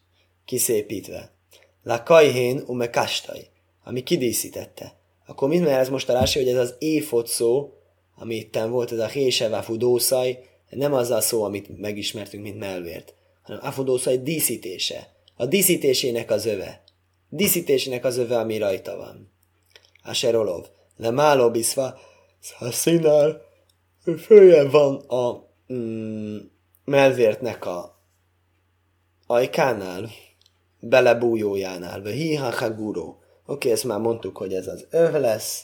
kiszépítve. 0.44 1.34
La 1.82 2.02
kajhén 2.02 2.62
ume 2.66 2.90
kastai, 2.90 3.46
ami 3.84 4.02
kidíszítette. 4.02 4.94
Akkor 5.26 5.48
mit 5.48 5.66
ez 5.66 5.88
most 5.88 6.08
a 6.08 6.12
rási, 6.12 6.38
hogy 6.38 6.48
ez 6.48 6.58
az 6.58 6.74
éfot 6.78 7.26
szó, 7.26 7.72
ami 8.16 8.34
itten 8.34 8.70
volt, 8.70 8.92
ez 8.92 8.98
a 8.98 9.06
Héseva 9.06 9.62
Fudószaj, 9.62 10.38
nem 10.70 10.92
az 10.92 11.10
a 11.10 11.20
szó, 11.20 11.42
amit 11.42 11.78
megismertünk, 11.78 12.42
mint 12.42 12.58
melvért, 12.58 13.14
hanem 13.42 13.60
Afudószaj 13.62 14.16
díszítése. 14.16 15.14
A 15.36 15.46
díszítésének 15.46 16.30
az 16.30 16.46
öve. 16.46 16.82
Díszítésének 17.28 18.04
az 18.04 18.16
öve, 18.18 18.38
ami 18.38 18.58
rajta 18.58 18.96
van. 18.96 19.32
Aserolov. 20.04 20.66
Le 20.96 21.10
máló 21.10 21.50
biszva, 21.50 21.98
a 22.58 22.70
színál 22.70 23.42
följebb 24.18 24.70
van 24.70 24.96
a 24.96 25.48
mm, 25.72 26.36
melvértnek 26.84 27.66
a 27.66 27.96
ajkánál, 29.26 30.10
belebújójánál, 30.80 32.02
vagy 32.02 32.12
hiha 32.12 32.50
haguro. 32.50 33.02
Oké, 33.02 33.18
okay, 33.46 33.70
ezt 33.70 33.84
már 33.84 33.98
mondtuk, 33.98 34.36
hogy 34.36 34.54
ez 34.54 34.66
az 34.66 34.86
öv 34.90 35.12
lesz, 35.12 35.62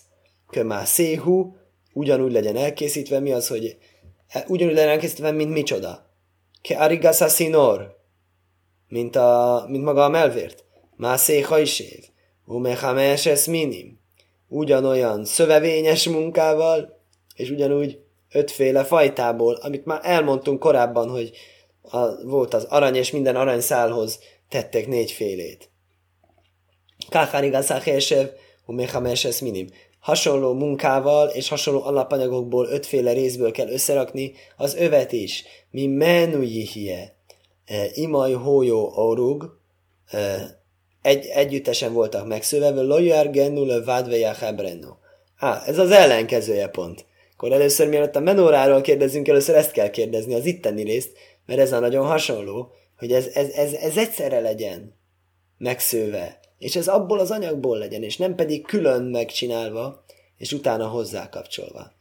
kömá 0.51 0.85
széhu, 0.85 1.55
ugyanúgy 1.93 2.33
legyen 2.33 2.57
elkészítve, 2.57 3.21
mi 3.21 3.33
az, 3.33 3.49
hogy 3.49 3.77
e, 4.29 4.45
ugyanúgy 4.49 4.75
legyen 4.75 4.91
elkészítve, 4.91 5.31
mint 5.31 5.53
micsoda. 5.53 6.11
Ke 6.63 6.79
arigasa 6.79 7.29
sinor, 7.29 7.97
mint, 8.89 9.17
a, 9.17 9.65
mint 9.69 9.85
maga 9.85 10.05
a 10.05 10.09
melvért. 10.09 10.65
Mászé 10.97 11.41
hajsév, 11.41 12.05
umechames 12.45 13.27
es 13.27 13.47
minim. 13.47 14.02
Ugyanolyan 14.55 15.25
szövevényes 15.25 16.09
munkával, 16.09 17.01
és 17.35 17.51
ugyanúgy 17.51 18.01
ötféle 18.33 18.85
fajtából, 18.85 19.55
amit 19.55 19.85
már 19.85 20.01
elmondtunk 20.03 20.59
korábban, 20.59 21.11
hogy 21.11 21.31
a, 21.83 22.25
volt 22.25 22.55
az 22.55 22.65
arany, 22.65 22.95
és 22.95 23.11
minden 23.11 23.37
aranyszálhoz 23.37 24.19
tettek 24.49 24.87
négyfélét. 24.87 25.71
Káhárigászák 27.09 27.87
Esev, 27.87 28.27
Humechameses 28.65 29.41
Minim. 29.41 29.67
Hasonló 30.01 30.53
munkával 30.53 31.29
és 31.29 31.49
hasonló 31.49 31.85
alapanyagokból 31.85 32.67
ötféle 32.67 33.13
részből 33.13 33.51
kell 33.51 33.69
összerakni 33.69 34.33
az 34.57 34.75
övet 34.75 35.13
is. 35.13 35.45
Mi 35.71 35.87
menujihie. 35.87 37.17
E, 37.65 37.87
imaj 37.93 38.33
hójó 38.33 38.93
orug. 38.95 39.59
E, 40.11 40.62
egy, 41.03 41.27
együttesen 41.27 41.93
voltak 41.93 42.27
megszöveve. 42.27 42.81
Lojar 42.81 43.31
gennule 43.31 43.81
vádveja 43.81 44.33
hebrenno. 44.33 44.97
Á, 45.37 45.63
ez 45.67 45.79
az 45.79 45.91
ellenkezője 45.91 46.69
pont. 46.69 47.07
Akkor 47.33 47.53
először, 47.53 47.89
mielőtt 47.89 48.17
a 48.17 48.21
menóráról 48.21 48.81
kérdezünk, 48.81 49.29
először 49.29 49.55
ezt 49.55 49.71
kell 49.71 49.91
kérdezni, 49.91 50.35
az 50.35 50.45
itteni 50.45 50.83
részt, 50.83 51.11
mert 51.47 51.61
ez 51.61 51.73
a 51.73 51.79
nagyon 51.79 52.07
hasonló, 52.07 52.73
hogy 52.97 53.13
ez, 53.13 53.27
ez, 53.27 53.49
ez, 53.49 53.73
ez 53.73 53.97
egyszerre 53.97 54.41
legyen 54.41 54.99
megszőve, 55.59 56.41
és 56.59 56.77
ez 56.77 56.89
abból 56.89 57.19
az 57.19 57.31
anyagból 57.31 57.79
legyen, 57.79 58.03
és 58.03 58.17
nem 58.17 58.35
pedig 58.35 58.67
külön 58.67 59.03
megcsinálva, 59.03 60.05
és 60.37 60.53
utána 60.53 60.89
hozzá 60.89 61.29
kapcsolva. 61.29 61.93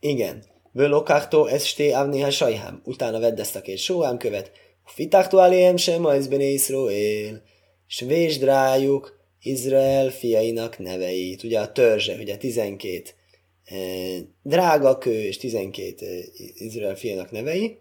Igen. 0.00 0.44
Völokáktó 0.72 1.46
ez 1.46 1.64
sté 1.64 1.90
avnéha 1.90 2.30
sajhám. 2.30 2.82
Utána 2.84 3.18
vedd 3.18 3.40
ezt 3.40 3.56
a 3.56 3.60
két 3.60 3.78
sóhámkövet. 3.78 4.50
Fitáktó 4.94 5.38
aléhem 5.38 5.76
sem 5.76 6.00
majzben 6.00 6.40
észroél. 6.40 7.42
És 7.88 8.00
vésd 8.00 8.42
rájuk 8.42 9.18
Izrael 9.40 10.10
fiainak 10.10 10.78
neveit. 10.78 11.42
Ugye 11.42 11.60
a 11.60 11.72
törzse, 11.72 12.14
ugye 12.14 12.36
12 12.36 13.02
eh, 13.64 13.78
drága 14.42 14.98
kő 14.98 15.22
és 15.22 15.36
12 15.36 16.06
eh, 16.06 16.22
Izrael 16.54 16.96
fiainak 16.96 17.30
nevei. 17.30 17.78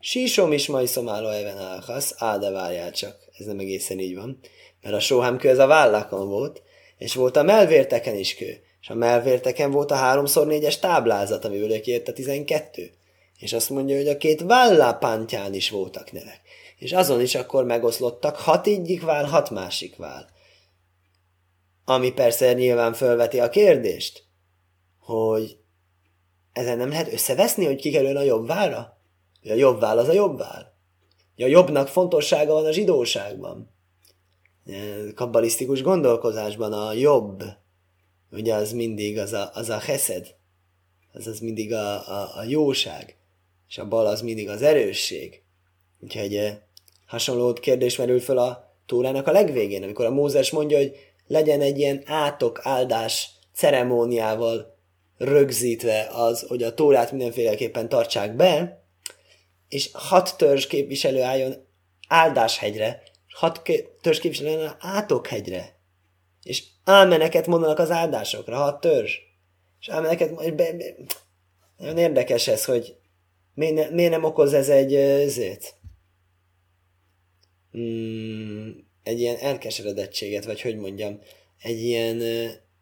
Sísom 0.00 0.52
is 0.52 0.66
majd 0.66 0.86
szomáló 0.86 1.28
even 1.28 1.58
álhasz, 1.58 2.14
á, 2.18 2.38
de 2.38 2.50
várjál 2.50 2.90
csak, 2.90 3.16
ez 3.38 3.46
nem 3.46 3.58
egészen 3.58 3.98
így 3.98 4.14
van. 4.14 4.38
Mert 4.82 4.94
a 4.94 5.00
sóhámkő 5.00 5.48
ez 5.48 5.58
a 5.58 5.66
vállakon 5.66 6.28
volt, 6.28 6.62
és 6.98 7.14
volt 7.14 7.36
a 7.36 7.42
melvérteken 7.42 8.16
is 8.16 8.34
kő. 8.34 8.60
És 8.80 8.88
a 8.88 8.94
melvérteken 8.94 9.70
volt 9.70 9.90
a 9.90 9.96
3x4-es 9.96 10.78
táblázat, 10.78 11.44
amiből 11.44 11.80
a 12.06 12.12
12. 12.12 12.90
És 13.38 13.52
azt 13.52 13.70
mondja, 13.70 13.96
hogy 13.96 14.08
a 14.08 14.16
két 14.16 14.40
vállápántján 14.40 15.54
is 15.54 15.70
voltak 15.70 16.12
nevek. 16.12 16.40
És 16.78 16.92
azon 16.92 17.20
is 17.20 17.34
akkor 17.34 17.64
megoszlottak 17.64 18.36
hat 18.36 18.66
egyik 18.66 19.02
vál, 19.02 19.24
hat 19.24 19.50
másik 19.50 19.96
vál. 19.96 20.28
Ami 21.84 22.12
persze 22.12 22.52
nyilván 22.52 22.92
felveti 22.92 23.40
a 23.40 23.48
kérdést, 23.48 24.24
hogy 24.98 25.56
ezen 26.52 26.76
nem 26.76 26.88
lehet 26.88 27.12
összeveszni, 27.12 27.64
hogy 27.64 27.80
kikerül 27.80 28.16
a 28.16 28.22
jobb 28.22 28.46
válra? 28.46 28.98
A 29.42 29.52
jobb 29.52 29.80
vál 29.80 29.98
az 29.98 30.08
a 30.08 30.12
jobb 30.12 30.38
vál. 30.38 30.72
A 31.36 31.46
jobbnak 31.46 31.88
fontossága 31.88 32.52
van 32.52 32.66
a 32.66 32.72
zsidóságban. 32.72 33.70
Kabbalisztikus 35.14 35.82
gondolkozásban 35.82 36.72
a 36.72 36.92
jobb, 36.92 37.42
ugye 38.30 38.54
az 38.54 38.72
mindig 38.72 39.18
az 39.18 39.32
a, 39.32 39.50
az 39.54 39.68
a 39.68 39.78
heszed, 39.78 40.34
az 41.12 41.26
az 41.26 41.40
mindig 41.40 41.72
a, 41.72 42.08
a, 42.08 42.36
a 42.36 42.42
jóság, 42.42 43.16
és 43.74 43.80
a 43.80 43.88
bal 43.88 44.06
az 44.06 44.20
mindig 44.20 44.48
az 44.48 44.62
erősség. 44.62 45.42
Úgyhogy 46.00 46.52
hasonló 47.06 47.52
kérdés 47.52 47.96
merül 47.96 48.20
fel 48.20 48.38
a 48.38 48.72
Tórának 48.86 49.26
a 49.26 49.32
legvégén, 49.32 49.82
amikor 49.82 50.04
a 50.04 50.10
Mózes 50.10 50.50
mondja, 50.50 50.78
hogy 50.78 50.96
legyen 51.26 51.60
egy 51.60 51.78
ilyen 51.78 52.02
átok 52.06 52.60
áldás 52.62 53.30
ceremóniával 53.54 54.78
rögzítve 55.16 56.08
az, 56.12 56.44
hogy 56.48 56.62
a 56.62 56.74
Tórát 56.74 57.10
mindenféleképpen 57.10 57.88
tartsák 57.88 58.36
be, 58.36 58.82
és 59.68 59.90
hat 59.92 60.36
törzs 60.36 60.66
képviselő 60.66 61.22
álljon 61.22 61.66
áldáshegyre, 62.08 63.02
hat 63.28 63.62
törzs 64.00 64.18
képviselő 64.18 64.50
álljon 64.50 64.76
átokhegyre, 64.78 65.78
és 66.42 66.64
ámeneket 66.84 67.46
mondanak 67.46 67.78
az 67.78 67.90
áldásokra, 67.90 68.56
hat 68.56 68.80
törzs. 68.80 69.18
És 69.80 69.88
ámeneket, 69.88 70.54
be, 70.54 70.72
be, 70.72 70.94
nagyon 71.76 71.98
érdekes 71.98 72.48
ez, 72.48 72.64
hogy 72.64 72.96
miért, 73.54 73.74
ne, 73.74 73.88
miért 73.90 74.10
nem 74.10 74.24
okoz 74.24 74.52
ez 74.52 74.68
egy 74.68 74.94
ezért? 74.94 75.74
Hmm, 77.70 78.86
egy 79.02 79.20
ilyen 79.20 79.36
elkeseredettséget, 79.36 80.44
vagy 80.44 80.60
hogy 80.60 80.76
mondjam, 80.76 81.20
egy 81.62 81.78
ilyen 81.78 82.22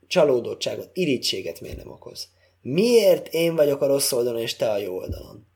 csalódottságot, 0.06 0.90
irítséget 0.92 1.60
miért 1.60 1.76
nem 1.76 1.90
okoz? 1.90 2.28
Miért 2.60 3.28
én 3.28 3.54
vagyok 3.54 3.80
a 3.80 3.86
rossz 3.86 4.12
oldalon, 4.12 4.40
és 4.40 4.56
te 4.56 4.70
a 4.70 4.78
jó 4.78 4.96
oldalon? 4.96 5.46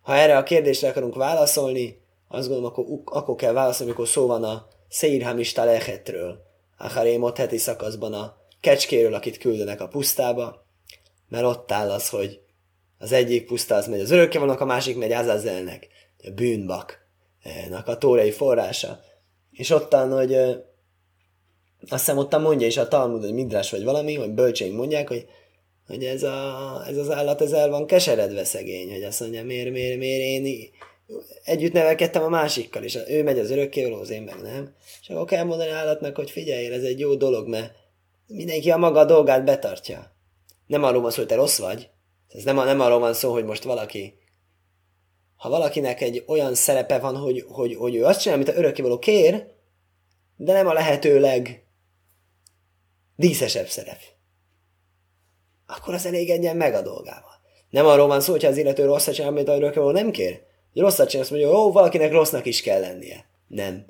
Ha 0.00 0.16
erre 0.16 0.36
a 0.36 0.42
kérdésre 0.42 0.88
akarunk 0.88 1.14
válaszolni, 1.14 2.00
azt 2.28 2.48
gondolom, 2.48 2.70
akkor, 2.70 3.02
akkor 3.04 3.34
kell 3.34 3.52
válaszolni, 3.52 3.92
amikor 3.92 4.08
szó 4.08 4.26
van 4.26 4.44
a 4.44 4.68
Seirhamista 4.88 5.64
lehetről, 5.64 6.48
Acharémot 6.78 7.36
heti 7.36 7.58
szakaszban 7.58 8.12
a 8.12 8.36
kecskéről, 8.60 9.14
akit 9.14 9.38
küldenek 9.38 9.80
a 9.80 9.88
pusztába, 9.88 10.66
mert 11.28 11.44
ott 11.44 11.72
áll 11.72 11.90
az, 11.90 12.08
hogy 12.08 12.40
az 13.00 13.12
egyik 13.12 13.46
puszta 13.46 13.74
az 13.74 13.86
megy 13.86 14.00
az 14.00 14.10
örökké 14.10 14.38
vannak, 14.38 14.60
a 14.60 14.64
másik 14.64 14.96
megy 14.96 15.12
Azazelnek, 15.12 15.88
a 16.24 16.30
bűnbaknak 16.30 17.86
a 17.86 17.98
tórei 17.98 18.30
forrása. 18.30 19.00
És 19.50 19.70
ottan, 19.70 20.12
hogy 20.12 20.34
azt 20.34 22.04
hiszem 22.04 22.18
ottan 22.18 22.40
mondja 22.40 22.66
is 22.66 22.76
a 22.76 22.88
Talmud, 22.88 23.22
hogy 23.22 23.32
Midrás 23.32 23.70
vagy 23.70 23.84
valami, 23.84 24.14
hogy 24.14 24.30
bölcsénk 24.30 24.76
mondják, 24.76 25.08
hogy 25.08 25.26
hogy 25.90 26.04
ez, 26.04 26.22
a, 26.22 26.82
ez 26.88 26.96
az 26.96 27.10
állat 27.10 27.40
ez 27.42 27.52
el 27.52 27.70
van 27.70 27.86
keseredve 27.86 28.44
szegény, 28.44 28.92
hogy 28.92 29.02
azt 29.02 29.20
mondja, 29.20 29.44
miért, 29.44 29.70
miért, 29.70 29.98
miért 29.98 30.22
én 30.22 30.70
együtt 31.44 31.72
nevelkedtem 31.72 32.22
a 32.22 32.28
másikkal, 32.28 32.82
és 32.82 32.98
ő 33.08 33.22
megy 33.22 33.38
az 33.38 33.50
az 34.00 34.10
én 34.10 34.22
meg 34.22 34.40
nem. 34.42 34.74
És 35.02 35.08
akkor 35.08 35.24
kell 35.24 35.44
mondani 35.44 35.70
állatnak, 35.70 36.16
hogy 36.16 36.30
figyelj, 36.30 36.66
ez 36.66 36.82
egy 36.82 36.98
jó 36.98 37.14
dolog, 37.14 37.48
mert 37.48 37.72
mindenki 38.26 38.70
a 38.70 38.76
maga 38.76 39.04
dolgát 39.04 39.44
betartja. 39.44 40.12
Nem 40.66 40.82
arról 40.82 41.02
van 41.02 41.10
szó, 41.10 41.16
hogy 41.16 41.26
te 41.26 41.34
rossz 41.34 41.58
vagy. 41.58 41.88
Ez 42.32 42.42
nem, 42.42 42.56
nem 42.56 42.80
arról 42.80 42.98
van 42.98 43.14
szó, 43.14 43.32
hogy 43.32 43.44
most 43.44 43.62
valaki 43.62 44.18
ha 45.36 45.48
valakinek 45.48 46.00
egy 46.00 46.24
olyan 46.26 46.54
szerepe 46.54 46.98
van, 46.98 47.16
hogy, 47.16 47.44
hogy, 47.48 47.74
hogy 47.74 47.94
ő 47.94 48.04
azt 48.04 48.20
csinál, 48.20 48.36
amit 48.36 48.48
a 48.48 48.56
örökkévaló 48.56 48.98
kér, 48.98 49.46
de 50.36 50.52
nem 50.52 50.66
a 50.66 50.72
lehetőleg 50.72 51.64
díszesebb 53.16 53.68
szerep 53.68 53.98
akkor 55.76 55.94
az 55.94 56.06
elégedjen 56.06 56.56
meg 56.56 56.74
a 56.74 56.82
dolgával. 56.82 57.38
Nem 57.70 57.86
arról 57.86 58.06
van 58.06 58.20
szó, 58.20 58.32
hogy 58.32 58.44
az 58.44 58.56
illető 58.56 58.84
rosszat 58.84 59.14
csinál, 59.14 59.30
amit 59.30 59.48
a 59.48 59.54
örökkévaló 59.54 59.90
nem 59.90 60.10
kér. 60.10 60.40
Hogy 60.72 60.82
rosszat 60.82 61.08
csinál, 61.08 61.22
azt 61.22 61.30
mondja, 61.34 61.50
ó, 61.50 61.72
valakinek 61.72 62.12
rossznak 62.12 62.46
is 62.46 62.62
kell 62.62 62.80
lennie. 62.80 63.26
Nem. 63.46 63.86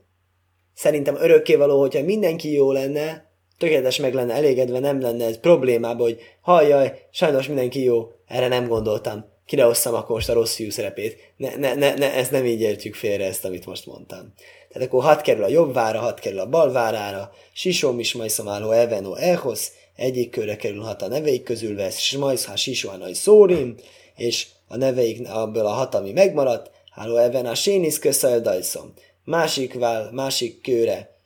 Szerintem 0.74 1.16
örökkévaló, 1.16 1.80
hogyha 1.80 2.02
mindenki 2.02 2.52
jó 2.52 2.72
lenne, 2.72 3.29
tökéletes 3.60 3.96
meg 3.96 4.14
lenne 4.14 4.34
elégedve, 4.34 4.78
nem 4.78 5.00
lenne 5.00 5.24
ez 5.24 5.40
problémába, 5.40 6.02
hogy 6.02 6.20
hajjaj, 6.40 7.06
sajnos 7.10 7.46
mindenki 7.46 7.82
jó, 7.82 8.12
erre 8.26 8.48
nem 8.48 8.68
gondoltam. 8.68 9.24
Kire 9.46 9.66
osszam 9.66 9.94
akkor 9.94 10.14
most 10.14 10.28
a 10.28 10.32
rossz 10.32 10.54
fiú 10.54 10.70
szerepét. 10.70 11.32
Ne, 11.36 11.56
ne, 11.56 11.74
ne, 11.74 11.94
ne, 11.94 12.14
ezt 12.14 12.30
nem 12.30 12.44
így 12.44 12.60
értjük 12.60 12.94
félre, 12.94 13.24
ezt, 13.24 13.44
amit 13.44 13.66
most 13.66 13.86
mondtam. 13.86 14.32
Tehát 14.72 14.88
akkor 14.88 15.02
hat 15.02 15.20
kerül 15.20 15.42
a 15.42 15.48
jobb 15.48 15.74
vára, 15.74 15.98
hat 15.98 16.20
kerül 16.20 16.38
a 16.38 16.48
bal 16.48 16.72
várára, 16.72 17.32
sisom 17.52 17.98
is 17.98 18.14
majszomáló 18.14 18.70
eveno 18.70 19.14
elhoz, 19.14 19.72
egyik 19.96 20.30
körre 20.30 20.56
kerülhat 20.56 21.02
a 21.02 21.08
neveik 21.08 21.42
közül 21.42 21.76
vesz 21.76 21.98
Smajszha 21.98 22.56
Sisuhanai 22.56 23.14
Szórim, 23.14 23.74
és 24.16 24.46
a 24.68 24.76
neveik 24.76 25.28
abból 25.28 25.66
a 25.66 25.72
hat, 25.72 25.94
ami 25.94 26.12
megmaradt, 26.12 26.70
háló 26.90 27.16
even 27.16 27.46
a 27.46 27.54
Sénisz 27.54 27.98
Köszajl 27.98 28.40
Dajszom. 28.40 28.92
Másik, 29.24 29.74
vál, 29.74 30.10
másik 30.12 30.60
kőre 30.60 31.19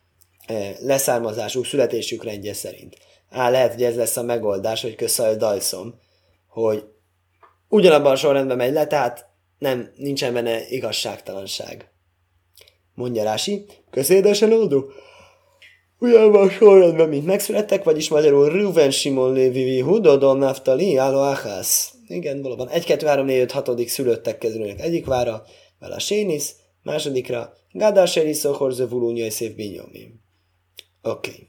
leszármazásuk, 0.80 1.66
születésük 1.66 2.24
rendje 2.24 2.52
szerint. 2.52 2.96
Á, 3.30 3.50
lehet, 3.50 3.72
hogy 3.72 3.82
ez 3.82 3.96
lesz 3.96 4.16
a 4.16 4.22
megoldás, 4.22 4.82
hogy 4.82 4.94
Köszajl 4.94 5.36
Dajszom, 5.36 5.94
hogy 6.48 6.84
ugyanabban 7.68 8.12
a 8.12 8.16
sorrendben 8.16 8.56
megy 8.56 8.72
le, 8.72 8.86
tehát 8.86 9.26
nem, 9.58 9.92
nincsen 9.96 10.32
benne 10.32 10.68
igazságtalanság. 10.68 11.88
Mondja 12.94 13.22
Rási, 13.22 13.66
közédesen 13.90 14.52
oldó. 14.52 14.84
Ugyanban 15.98 16.46
a 16.46 16.50
sorrendben, 16.50 17.08
mint 17.08 17.26
megszülettek, 17.26 17.84
vagyis 17.84 18.08
magyarul 18.08 18.48
Ruven, 18.48 18.90
Simon, 18.90 19.32
Lévi, 19.32 19.80
Hudodon, 19.80 20.38
Naftali, 20.38 20.96
Álo, 20.96 21.18
Achász. 21.18 21.94
Igen, 22.06 22.42
valóban. 22.42 22.68
1, 22.68 22.84
2, 22.84 23.06
3, 23.06 23.26
4, 23.26 23.40
5, 23.40 23.50
6. 23.50 23.88
szülöttek 23.88 24.38
kezdőnek 24.38 24.80
egyik 24.80 25.06
vára, 25.06 25.42
vele 25.78 25.94
a 25.94 25.98
Sénisz, 25.98 26.56
másodikra 26.82 27.52
Gádás 27.72 28.16
Eliszo, 28.16 28.52
Horző, 28.52 28.88
Vulúnyai, 28.88 29.30
Szép 29.30 29.56
Binyomi. 29.56 30.23
Oké. 31.04 31.30
Okay. 31.30 31.48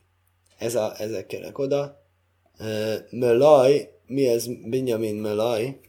Ez 0.58 0.76
a, 0.76 0.94
ezek 0.98 1.26
kerek 1.26 1.58
oda. 1.58 2.04
Mölaj, 3.10 3.89
mi 4.08 4.28
ez 4.28 4.48
Binyamin 4.70 5.15
Mölaj? 5.15 5.80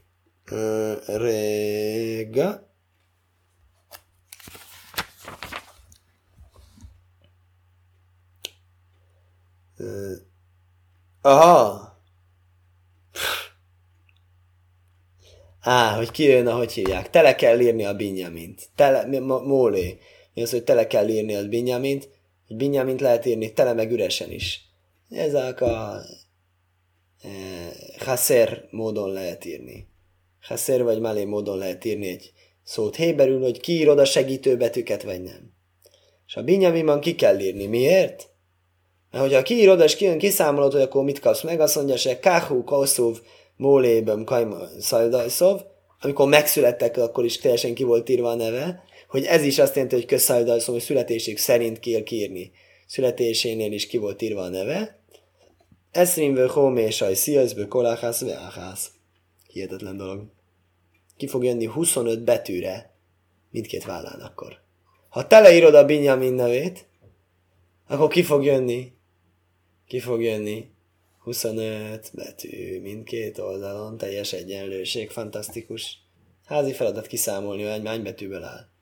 Uh, 0.50 1.06
Rega. 1.06 2.64
aha. 11.20 11.94
Á, 15.60 15.96
hogy 15.96 16.10
ki 16.10 16.22
jön, 16.22 16.46
ahogy 16.46 16.72
hívják. 16.72 17.10
Tele 17.10 17.34
kell 17.34 17.60
írni 17.60 17.84
a 17.84 17.94
Binyamint. 17.94 18.68
Tele, 18.74 19.20
Mólé. 19.20 19.98
mi 20.34 20.42
az, 20.42 20.50
hogy 20.50 20.64
tele 20.64 20.86
kell 20.86 21.08
írni 21.08 21.34
az 21.34 21.46
Binyamint, 21.46 22.08
hogy 22.46 22.56
Binyamint 22.56 23.00
lehet 23.00 23.26
írni 23.26 23.52
tele 23.52 23.72
meg 23.72 23.92
üresen 23.92 24.30
is. 24.30 24.64
Ezek 25.10 25.60
a 25.60 26.00
e, 27.22 27.28
haszer 28.04 28.68
módon 28.70 29.12
lehet 29.12 29.44
írni. 29.44 29.86
Haszer 30.40 30.82
vagy 30.82 31.00
malé 31.00 31.24
módon 31.24 31.58
lehet 31.58 31.84
írni 31.84 32.08
egy 32.08 32.32
szót 32.62 32.96
héberül, 32.96 33.42
hogy 33.42 33.60
kiírod 33.60 33.98
a 33.98 34.04
segítőbetűket, 34.04 35.02
vagy 35.02 35.22
nem. 35.22 35.52
És 36.26 36.36
a 36.36 36.42
Binyaminban 36.42 37.00
ki 37.00 37.14
kell 37.14 37.38
írni. 37.38 37.66
Miért? 37.66 38.28
Mert 39.10 39.24
hogyha 39.24 39.42
kiírod, 39.42 39.80
és 39.80 39.96
kijön, 39.96 40.18
kiszámolod, 40.18 40.72
hogy 40.72 40.80
akkor 40.80 41.04
mit 41.04 41.20
kapsz 41.20 41.42
meg, 41.42 41.60
azt 41.60 41.76
mondja 41.76 41.96
se 41.96 42.18
káhú, 42.18 42.64
kauszóv, 42.64 43.20
mólébem, 43.56 44.24
kajma, 44.24 44.56
szajdajszov, 44.78 45.60
amikor 46.00 46.28
megszülettek, 46.28 46.96
akkor 46.96 47.24
is 47.24 47.38
teljesen 47.38 47.74
ki 47.74 47.84
volt 47.84 48.08
írva 48.08 48.28
a 48.28 48.34
neve, 48.34 48.82
hogy 49.16 49.24
ez 49.24 49.42
is 49.42 49.58
azt 49.58 49.74
jelenti, 49.74 49.94
hogy 49.94 50.04
közszajdajszov, 50.04 50.74
hogy 50.74 50.84
születésük 50.84 51.38
szerint 51.38 51.80
kell 51.80 52.02
kiírni. 52.02 52.52
Születésénél 52.86 53.72
is 53.72 53.86
ki 53.86 53.96
volt 53.96 54.22
írva 54.22 54.40
a 54.42 54.48
neve. 54.48 54.98
Eszrinvő 55.90 56.46
homé 56.46 56.90
saj 56.90 57.14
sziaszbő 57.14 57.66
koláhász 57.66 58.20
veáhász. 58.20 58.90
Hihetetlen 59.48 59.96
dolog. 59.96 60.24
Ki 61.16 61.26
fog 61.26 61.44
jönni 61.44 61.64
25 61.64 62.24
betűre 62.24 62.94
mindkét 63.50 63.84
vállán 63.84 64.20
akkor. 64.20 64.60
Ha 65.08 65.26
teleírod 65.26 65.74
a 65.74 65.84
Binyamin 65.84 66.32
nevét, 66.32 66.86
akkor 67.86 68.08
ki 68.08 68.22
fog 68.22 68.44
jönni? 68.44 68.92
Ki 69.86 70.00
fog 70.00 70.22
jönni? 70.22 70.70
25 71.18 72.10
betű 72.14 72.80
mindkét 72.80 73.38
oldalon, 73.38 73.96
teljes 73.96 74.32
egyenlőség, 74.32 75.10
fantasztikus. 75.10 75.98
Házi 76.44 76.72
feladat 76.72 77.06
kiszámolni, 77.06 77.62
hogy 77.62 77.86
hány 77.86 78.02
betűből 78.02 78.42
áll. 78.42 78.74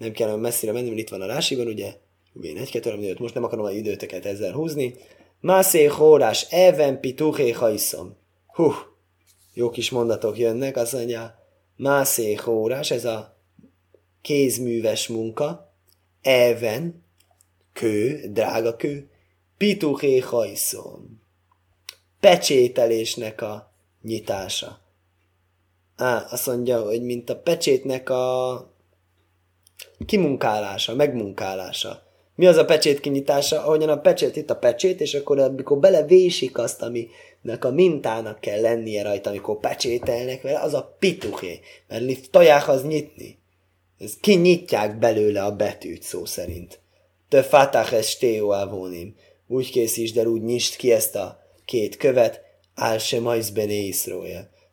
Nem 0.00 0.12
kell 0.12 0.36
messzire 0.36 0.72
menni, 0.72 0.88
mert 0.88 1.00
itt 1.00 1.08
van 1.08 1.20
a 1.20 1.26
rásiban, 1.26 1.66
ugye? 1.66 1.94
Én 2.40 2.56
egy 2.56 2.70
2 2.70 2.90
3 2.90 3.14
most 3.18 3.34
nem 3.34 3.44
akarom 3.44 3.64
a 3.64 3.70
időteket 3.70 4.26
ezzel 4.26 4.52
húzni. 4.52 4.94
Mászé 5.40 5.84
hórás, 5.84 6.46
even 6.50 7.00
pituché 7.00 7.50
hajszom. 7.50 8.16
Hú, 8.46 8.72
jó 9.54 9.70
kis 9.70 9.90
mondatok 9.90 10.38
jönnek, 10.38 10.76
azt 10.76 10.92
mondja, 10.92 11.34
mászé 11.76 12.34
hórás, 12.34 12.90
ez 12.90 13.04
a 13.04 13.36
kézműves 14.22 15.08
munka, 15.08 15.74
even, 16.22 17.04
kő, 17.72 18.20
drága 18.32 18.76
kő, 18.76 19.10
pituché 19.56 20.18
hajszom. 20.18 21.22
Pecsételésnek 22.20 23.42
a 23.42 23.72
nyitása. 24.02 24.80
Á, 25.96 26.26
azt 26.30 26.46
mondja, 26.46 26.82
hogy 26.82 27.02
mint 27.02 27.30
a 27.30 27.36
pecsétnek 27.36 28.10
a 28.10 28.69
kimunkálása, 30.06 30.94
megmunkálása. 30.94 32.02
Mi 32.34 32.46
az 32.46 32.56
a 32.56 32.64
pecsét 32.64 33.00
kinyitása? 33.00 33.64
Ahogyan 33.64 33.88
a 33.88 34.00
pecsét, 34.00 34.36
itt 34.36 34.50
a 34.50 34.56
pecsét, 34.56 35.00
és 35.00 35.14
akkor 35.14 35.38
amikor 35.38 35.78
belevésik 35.78 36.58
azt, 36.58 36.82
aminek 36.82 37.64
a 37.64 37.70
mintának 37.70 38.40
kell 38.40 38.60
lennie 38.60 39.02
rajta, 39.02 39.30
amikor 39.30 39.60
pecsételnek 39.60 40.42
vele, 40.42 40.60
az 40.60 40.74
a 40.74 40.96
pituché. 40.98 41.60
Mert 41.88 42.30
taják 42.30 42.68
az 42.68 42.84
nyitni. 42.84 43.38
Ez 43.98 44.14
kinyitják 44.20 44.98
belőle 44.98 45.44
a 45.44 45.56
betűt 45.56 46.02
szó 46.02 46.24
szerint. 46.24 46.80
Te 47.28 47.42
fatach 47.42 47.92
es 47.92 48.18
avónim. 48.40 49.14
Úgy 49.46 49.70
készítsd 49.70 50.16
el, 50.16 50.26
úgy 50.26 50.42
nyisd 50.42 50.76
ki 50.76 50.92
ezt 50.92 51.16
a 51.16 51.42
két 51.64 51.96
követ, 51.96 52.40
áll 52.74 52.98
se 52.98 53.20
majsz 53.20 53.48
bene 53.48 53.72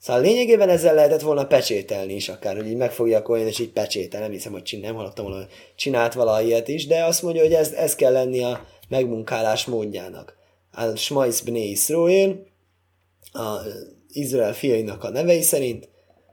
Szóval 0.07 0.21
lényegében 0.21 0.69
ezzel 0.69 0.93
lehetett 0.93 1.21
volna 1.21 1.47
pecsételni 1.47 2.13
is 2.13 2.29
akár, 2.29 2.55
hogy 2.55 2.67
így 2.67 2.75
megfogja 2.75 3.23
olyan, 3.25 3.47
és 3.47 3.59
így 3.59 3.71
pecsétel. 3.71 4.21
Nem 4.21 4.31
hiszem, 4.31 4.51
hogy 4.51 4.63
csin, 4.63 4.79
nem 4.79 4.95
hallottam 4.95 5.25
volna, 5.25 5.39
hogy 5.39 5.51
csinált 5.75 6.13
valaha 6.13 6.41
ilyet 6.41 6.67
is, 6.67 6.87
de 6.87 7.03
azt 7.03 7.21
mondja, 7.21 7.41
hogy 7.41 7.53
ez, 7.53 7.71
ez 7.71 7.95
kell 7.95 8.11
lenni 8.11 8.43
a 8.43 8.67
megmunkálás 8.87 9.65
módjának. 9.65 10.37
Al 10.71 10.95
Smajsz 10.95 11.41
Bné 11.41 11.69
Iszróél, 11.69 12.45
a 13.31 13.57
Izrael 14.07 14.53
fiainak 14.53 15.03
a 15.03 15.09
nevei 15.09 15.41
szerint, 15.41 15.89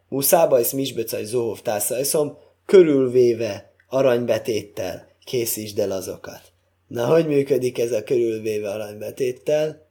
Muszábajsz 0.08 0.72
Misbecaj 0.72 1.24
Zohov 1.24 1.60
Tászajszom, 1.60 2.38
körülvéve 2.66 3.72
aranybetéttel 3.88 5.08
készítsd 5.24 5.78
el 5.78 5.90
azokat. 5.90 6.42
Na, 6.86 7.06
hogy 7.06 7.26
működik 7.26 7.78
ez 7.78 7.92
a 7.92 8.04
körülvéve 8.04 8.70
aranybetéttel? 8.70 9.88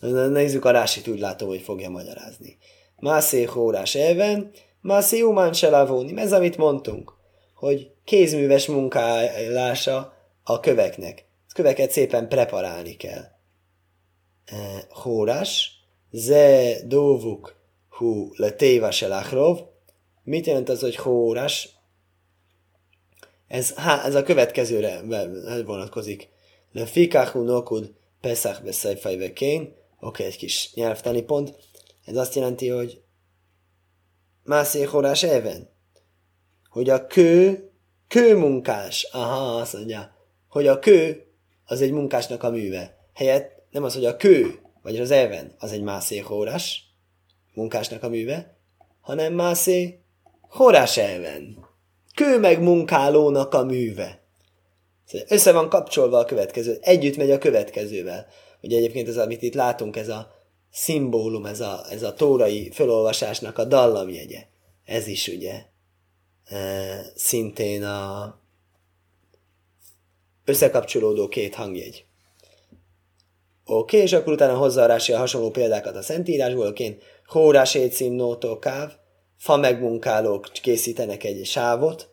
Na, 0.00 0.26
nézzük 0.26 0.64
a 0.64 0.70
rásit, 0.70 1.08
úgy 1.08 1.20
látom, 1.20 1.48
hogy 1.48 1.60
fogja 1.60 1.90
magyarázni. 1.90 2.58
Mászé 3.02 3.42
hórás 3.42 3.94
elven, 3.94 4.50
mászé 4.80 5.20
umán 5.20 5.52
se 5.52 5.70
lavóni. 5.70 6.20
Ez, 6.20 6.32
amit 6.32 6.56
mondtunk, 6.56 7.12
hogy 7.54 7.90
kézműves 8.04 8.66
munkálása 8.66 10.14
a 10.42 10.60
köveknek. 10.60 11.24
A 11.48 11.52
köveket 11.54 11.90
szépen 11.90 12.28
preparálni 12.28 12.96
kell. 12.96 13.24
Hórás, 14.88 15.70
ze 16.10 16.76
dóvuk 16.86 17.56
hu 17.88 18.30
le 18.36 18.50
téva 18.50 18.90
se 18.90 19.24
Mit 20.24 20.46
jelent 20.46 20.68
az, 20.68 20.80
hogy 20.80 20.96
hórás? 20.96 21.68
Ez, 23.48 23.74
há, 23.74 24.04
ez 24.04 24.14
a 24.14 24.22
következőre 24.22 25.02
vonatkozik. 25.64 26.28
Le 26.72 26.86
fikahu 26.86 27.42
nokud 27.42 27.92
pesach 28.20 28.62
beszejfejve 28.62 29.32
kén. 29.32 29.74
Oké, 30.00 30.24
egy 30.24 30.36
kis 30.36 30.70
nyelvtani 30.74 31.22
pont 31.22 31.56
ez 32.04 32.16
azt 32.16 32.34
jelenti, 32.34 32.68
hogy 32.68 33.02
mászékorás 34.44 35.22
even. 35.22 35.70
Hogy 36.68 36.90
a 36.90 37.06
kő, 37.06 37.70
kőmunkás. 38.08 39.08
Aha, 39.12 39.56
azt 39.56 39.72
mondja, 39.72 40.16
hogy 40.48 40.66
a 40.66 40.78
kő 40.78 41.26
az 41.64 41.80
egy 41.80 41.92
munkásnak 41.92 42.42
a 42.42 42.50
műve. 42.50 42.96
Helyett 43.14 43.62
nem 43.70 43.84
az, 43.84 43.94
hogy 43.94 44.04
a 44.04 44.16
kő, 44.16 44.60
vagy 44.82 44.96
az 44.96 45.10
even, 45.10 45.54
az 45.58 45.72
egy 45.72 45.82
mászékorás, 45.82 46.84
munkásnak 47.54 48.02
a 48.02 48.08
műve, 48.08 48.56
hanem 49.00 49.32
mászé 49.32 50.02
horás 50.40 50.96
elven. 50.96 51.68
Kő 52.14 52.38
meg 52.38 52.62
munkálónak 52.62 53.54
a 53.54 53.64
műve. 53.64 54.22
Szóval 55.04 55.26
össze 55.30 55.52
van 55.52 55.68
kapcsolva 55.68 56.18
a 56.18 56.24
következő, 56.24 56.78
együtt 56.80 57.16
megy 57.16 57.30
a 57.30 57.38
következővel. 57.38 58.26
Ugye 58.60 58.76
egyébként 58.76 59.08
ez, 59.08 59.16
amit 59.16 59.42
itt 59.42 59.54
látunk, 59.54 59.96
ez 59.96 60.08
a 60.08 60.41
szimbólum, 60.72 61.46
ez 61.46 61.60
a, 61.60 61.84
ez 61.90 62.02
a 62.02 62.14
tórai 62.14 62.70
felolvasásnak 62.70 63.58
a 63.58 63.64
dallamjegye. 63.64 64.46
Ez 64.84 65.06
is 65.06 65.28
ugye 65.28 65.64
e, 66.44 67.00
szintén 67.14 67.84
a 67.84 68.34
összekapcsolódó 70.44 71.28
két 71.28 71.54
hangjegy. 71.54 72.04
Oké, 73.64 73.96
okay, 73.96 74.00
és 74.00 74.12
akkor 74.12 74.32
utána 74.32 74.56
hozzá 74.56 74.96
a 74.96 75.16
hasonló 75.16 75.50
példákat 75.50 75.96
a 75.96 76.02
Szentírásból, 76.02 76.66
oké, 76.66 76.98
hórás 77.26 77.74
étszím 77.74 78.12
nótó 78.12 78.58
káv, 78.58 78.92
fa 79.36 79.56
megmunkálók 79.56 80.50
készítenek 80.52 81.24
egy 81.24 81.46
sávot, 81.46 82.08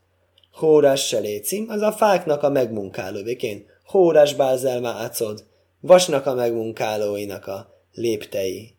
hórás 0.52 1.08
selécim, 1.08 1.66
az 1.70 1.82
a 1.82 1.92
fáknak 1.92 2.44
a 2.44 2.50
megmunkáló, 2.50 3.24
végén 3.24 3.66
hórás 3.86 4.34
bázelmá 4.34 4.94
átszod, 4.94 5.46
vasnak 5.80 6.26
a 6.26 6.34
megmunkálóinak 6.34 7.48
a 7.48 7.79
léptei. 8.00 8.76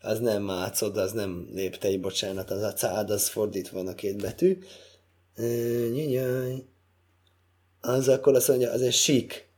Az 0.00 0.18
nem 0.18 0.42
mácod, 0.42 0.96
az 0.96 1.12
nem 1.12 1.48
léptei, 1.52 1.96
bocsánat, 1.96 2.50
az 2.50 2.62
a 2.62 2.72
cád, 2.72 3.10
az 3.10 3.28
fordítva 3.28 3.76
van 3.76 3.86
a 3.86 3.94
két 3.94 4.22
betű. 4.22 4.58
Nyanyaj. 5.92 6.64
Az 7.80 8.08
akkor 8.08 8.34
azt 8.34 8.48
mondja, 8.48 8.70
az 8.70 8.82
egy 8.82 8.92
sík. 8.92 9.48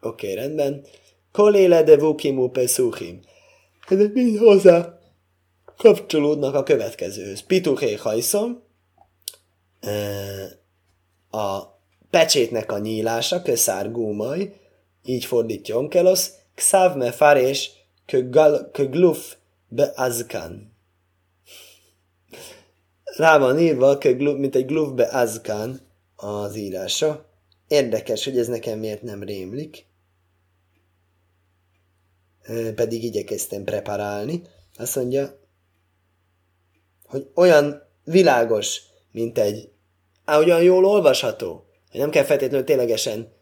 Oké, 0.00 0.30
okay, 0.30 0.44
rendben. 0.44 0.84
Koléle 1.32 1.82
de 1.82 1.96
vukimu 1.96 2.48
pesuchim. 2.48 3.20
Ezek 3.88 4.12
mind 4.12 4.38
hozzá 4.38 4.98
kapcsolódnak 5.76 6.54
a 6.54 6.62
következőhöz. 6.62 7.40
Pituché 7.40 7.94
hajszom, 7.94 8.62
a 11.30 11.62
pecsétnek 12.10 12.72
a 12.72 12.78
nyílása, 12.78 13.42
köszár 13.42 13.92
gúmaj, 13.92 14.60
így 15.04 15.24
fordítja 15.24 15.76
Onkelosz, 15.76 16.32
Xavme 16.54 17.12
farés, 17.12 17.70
kögluf 18.72 19.36
azkan. 19.94 20.74
Rá 23.04 23.38
van 23.38 23.58
írva, 23.58 23.98
kögluf, 23.98 24.38
mint 24.38 24.54
egy 24.54 24.66
gluf 24.66 25.12
azkan 25.12 25.80
az 26.16 26.56
írása. 26.56 27.26
Érdekes, 27.68 28.24
hogy 28.24 28.38
ez 28.38 28.46
nekem 28.46 28.78
miért 28.78 29.02
nem 29.02 29.22
rémlik. 29.22 29.86
Pedig 32.74 33.04
igyekeztem 33.04 33.64
preparálni. 33.64 34.42
Azt 34.76 34.96
mondja, 34.96 35.38
hogy 37.04 37.30
olyan 37.34 37.82
világos, 38.04 38.82
mint 39.10 39.38
egy, 39.38 39.70
á, 40.24 40.38
olyan 40.38 40.62
jól 40.62 40.84
olvasható, 40.84 41.66
hogy 41.90 42.00
nem 42.00 42.10
kell 42.10 42.24
feltétlenül 42.24 42.66
ténylegesen 42.66 43.32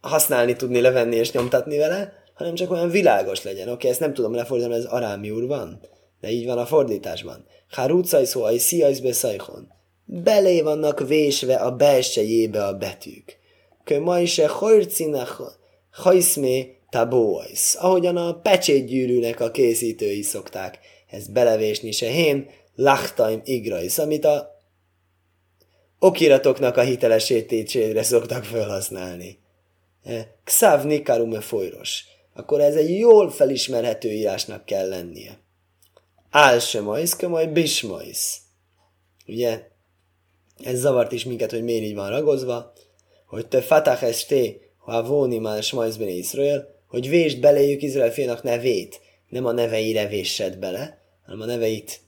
használni 0.00 0.56
tudni, 0.56 0.80
levenni 0.80 1.16
és 1.16 1.32
nyomtatni 1.32 1.76
vele, 1.78 2.19
hanem 2.40 2.54
csak 2.54 2.70
olyan 2.70 2.90
világos 2.90 3.42
legyen. 3.42 3.62
Oké, 3.62 3.72
okay, 3.72 3.90
ezt 3.90 4.00
nem 4.00 4.14
tudom 4.14 4.34
lefordítani, 4.34 4.74
ez 4.74 5.30
úr 5.30 5.46
van, 5.46 5.80
de 6.20 6.30
így 6.30 6.46
van 6.46 6.58
a 6.58 6.66
fordításban. 6.66 7.44
Harucaj 7.68 8.24
szó, 8.24 8.42
aj 8.42 8.58
sziajsz 8.58 8.98
beszajhon. 8.98 9.72
belé 10.04 10.60
vannak 10.60 11.08
vésve 11.08 11.54
a 11.54 11.70
belsejébe 11.70 12.64
a 12.64 12.76
betűk. 12.76 13.38
Kö 13.84 14.00
ma 14.00 14.20
is 14.20 14.40
hajrcinak 14.40 15.58
hajszmé 15.90 16.76
tabóajsz, 16.90 17.76
ahogyan 17.80 18.16
a 18.16 18.40
pecsétgyűrűnek 18.40 19.40
a 19.40 19.50
készítői 19.50 20.22
szokták 20.22 20.78
ezt 21.10 21.32
belevésni 21.32 21.92
se 21.92 22.06
hén, 22.06 22.50
lachtaim 22.74 23.40
igrajsz, 23.44 23.98
amit 23.98 24.24
a 24.24 24.58
okiratoknak 25.98 26.76
a 26.76 26.82
hitelesítésére 26.82 28.02
szoktak 28.02 28.44
felhasználni. 28.44 29.38
Xav 30.44 30.84
nikarume 30.84 31.40
folyros. 31.40 32.09
Akkor 32.34 32.60
ez 32.60 32.74
egy 32.74 32.98
jól 32.98 33.30
felismerhető 33.30 34.10
írásnak 34.10 34.64
kell 34.64 34.88
lennie. 34.88 35.38
Álsemajsz, 36.30 37.16
kömaj 37.16 37.46
bismajsz. 37.46 38.38
Ugye, 39.26 39.68
ez 40.64 40.78
zavart 40.78 41.12
is 41.12 41.24
minket, 41.24 41.50
hogy 41.50 41.62
miért 41.62 41.84
így 41.84 41.94
van 41.94 42.10
ragozva, 42.10 42.72
hogy 43.26 43.46
te 43.46 43.60
fatach 43.60 44.02
esté, 44.02 44.60
ha 44.78 45.02
vóni 45.02 45.38
már 45.38 45.62
smajsz 45.62 45.96
Israel, 45.96 46.74
hogy 46.86 47.08
vésd 47.08 47.40
beléjük 47.40 47.82
Izrael 47.82 48.12
fiának 48.12 48.42
nevét, 48.42 49.00
nem 49.28 49.46
a 49.46 49.52
neveire 49.52 50.06
véssed 50.06 50.58
bele, 50.58 50.98
hanem 51.24 51.40
a 51.40 51.44
neveit 51.44 52.00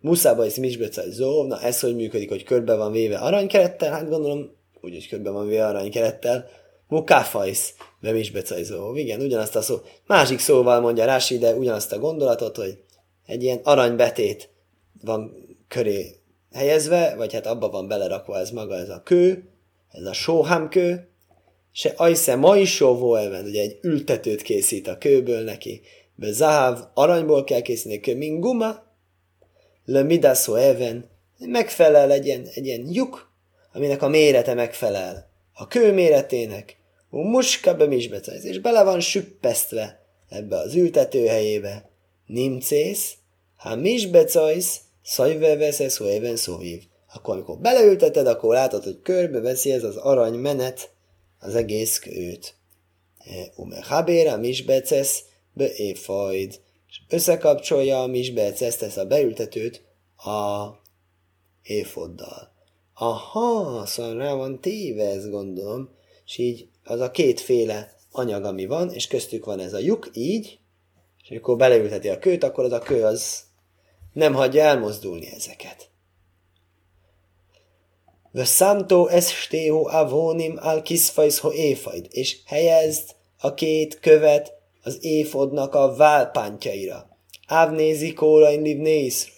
Muszába 0.00 0.44
és 0.44 0.54
Misbecaj 0.54 1.10
Zóv, 1.10 1.46
na 1.46 1.60
ez 1.60 1.80
hogy 1.80 1.96
működik, 1.96 2.28
hogy 2.28 2.42
körbe 2.42 2.74
van 2.74 2.92
véve 2.92 3.16
aranykerettel? 3.16 3.92
Hát 3.92 4.08
gondolom, 4.08 4.50
úgy, 4.80 4.92
hogy 4.92 5.08
körbe 5.08 5.30
van 5.30 5.46
véve 5.46 5.66
aranykerettel. 5.66 6.48
Mukáfajsz, 6.88 7.74
be 8.06 8.12
Misbecaj 8.12 8.62
Zóv. 8.62 8.96
Igen, 8.96 9.20
ugyanazt 9.20 9.56
a 9.56 9.62
szó. 9.62 9.76
Másik 10.06 10.38
szóval 10.38 10.80
mondja 10.80 11.04
Rási, 11.04 11.38
de 11.38 11.54
ugyanazt 11.54 11.92
a 11.92 11.98
gondolatot, 11.98 12.56
hogy 12.56 12.78
egy 13.26 13.42
ilyen 13.42 13.60
aranybetét 13.62 14.48
van 15.02 15.46
köré 15.68 16.16
helyezve, 16.52 17.14
vagy 17.16 17.32
hát 17.32 17.46
abba 17.46 17.68
van 17.68 17.88
belerakva 17.88 18.38
ez 18.38 18.50
maga, 18.50 18.74
ez 18.74 18.88
a 18.88 19.02
kő, 19.04 19.48
ez 19.90 20.04
a 20.04 20.12
sóhámkő, 20.12 21.08
se 21.72 21.92
ajsze 21.96 22.34
ma 22.34 22.56
is 22.56 22.74
sóvó 22.74 23.10
ugye 23.10 23.60
egy 23.60 23.78
ültetőt 23.82 24.42
készít 24.42 24.88
a 24.88 24.98
kőből 24.98 25.42
neki, 25.42 25.80
be 26.14 26.32
zahav, 26.32 26.78
aranyból 26.94 27.44
kell 27.44 27.60
készíteni 27.60 28.00
kő, 28.00 28.16
mint 28.16 28.40
guma, 28.40 28.82
le 29.84 30.02
midaso 30.02 30.54
even, 30.54 31.08
megfelel 31.38 32.12
egy 32.12 32.26
ilyen, 32.26 32.46
egy 32.54 32.66
ilyen 32.66 32.86
lyuk, 32.92 33.30
aminek 33.72 34.02
a 34.02 34.08
mérete 34.08 34.54
megfelel 34.54 35.30
a 35.52 35.66
kő 35.66 35.92
méretének, 35.92 36.76
muska 37.10 37.74
be 37.74 37.84
és 38.42 38.58
bele 38.58 38.82
van 38.82 39.00
süppesztve 39.00 40.06
ebbe 40.28 40.56
az 40.56 40.74
ültető 40.74 41.26
helyébe. 41.26 41.90
Nimcész, 42.26 43.14
ha 43.56 43.76
misbecajsz, 43.76 44.80
szajve 45.02 45.56
veszesz, 45.56 46.00
even 46.00 46.36
szóvív. 46.36 46.82
Akkor, 47.14 47.34
amikor 47.34 47.58
beleülteted, 47.58 48.26
akkor 48.26 48.54
látod, 48.54 48.84
hogy 48.84 49.00
körbe 49.02 49.40
veszi 49.40 49.72
ez 49.72 49.82
az 49.84 49.96
arany 49.96 50.34
menet 50.34 50.90
az 51.38 51.54
egész 51.54 51.98
kőt. 51.98 52.54
E, 53.18 53.52
ume 53.56 53.82
habéra 53.82 54.36
misbecesz, 54.36 55.24
be 55.52 55.74
éfajd 55.74 56.60
és 56.88 57.00
összekapcsolja 57.08 58.02
a 58.02 58.06
misbeceszt, 58.06 58.82
ezt 58.82 58.98
a 58.98 59.06
beültetőt 59.06 59.82
a 60.16 60.66
éfoddal. 61.62 62.54
Aha, 62.94 63.86
szóval 63.86 64.16
rá 64.16 64.34
van 64.34 64.60
téve, 64.60 65.04
ezt 65.04 65.30
gondolom, 65.30 65.90
és 66.24 66.38
így 66.38 66.68
az 66.86 67.00
a 67.00 67.10
kétféle 67.10 67.94
anyag, 68.10 68.44
ami 68.44 68.66
van, 68.66 68.92
és 68.92 69.06
köztük 69.06 69.44
van 69.44 69.60
ez 69.60 69.72
a 69.72 69.78
lyuk, 69.78 70.10
így, 70.12 70.58
és 71.28 71.36
akkor 71.36 71.56
beleülteti 71.56 72.08
a 72.08 72.18
kőt, 72.18 72.44
akkor 72.44 72.64
az 72.64 72.72
a 72.72 72.78
kő 72.78 73.04
az 73.04 73.44
nem 74.12 74.34
hagyja 74.34 74.62
elmozdulni 74.62 75.32
ezeket. 75.34 75.90
Veszantó 78.32 79.06
es 79.06 79.40
stého 79.40 79.88
avónim 79.88 80.58
al 80.60 80.82
ho 81.40 81.52
éfajd, 81.52 82.06
és 82.10 82.36
helyezd 82.44 83.14
a 83.38 83.54
két 83.54 84.00
követ 84.00 84.52
az 84.82 84.98
éfodnak 85.00 85.74
a 85.74 85.94
válpántjaira. 85.94 87.08
Ávnézi 87.46 88.14
livné 88.62 89.04
Iszrael. 89.04 89.34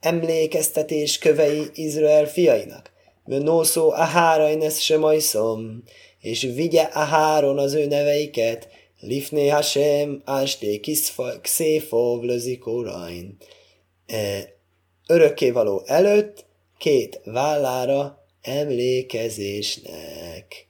Emlékeztetés 0.00 1.18
kövei 1.18 1.62
Izrael 1.74 2.26
fiainak. 2.26 2.92
Vönószó 3.24 3.90
a 3.90 4.04
hárajnesz 4.04 4.78
se 4.78 4.98
majszom, 4.98 5.82
és 6.24 6.50
vigye 6.54 6.82
a 6.82 6.98
háron 6.98 7.58
az 7.58 7.74
ő 7.74 7.86
neveiket, 7.86 8.68
Lifné 9.00 9.48
Hashem, 9.48 10.22
Ásté, 10.24 10.80
Kszéfov, 11.42 12.22
Lözikórain. 12.22 13.36
E, 14.06 14.52
örökkévaló 15.06 15.82
előtt 15.86 16.44
két 16.78 17.20
vállára 17.24 18.24
emlékezésnek. 18.40 20.68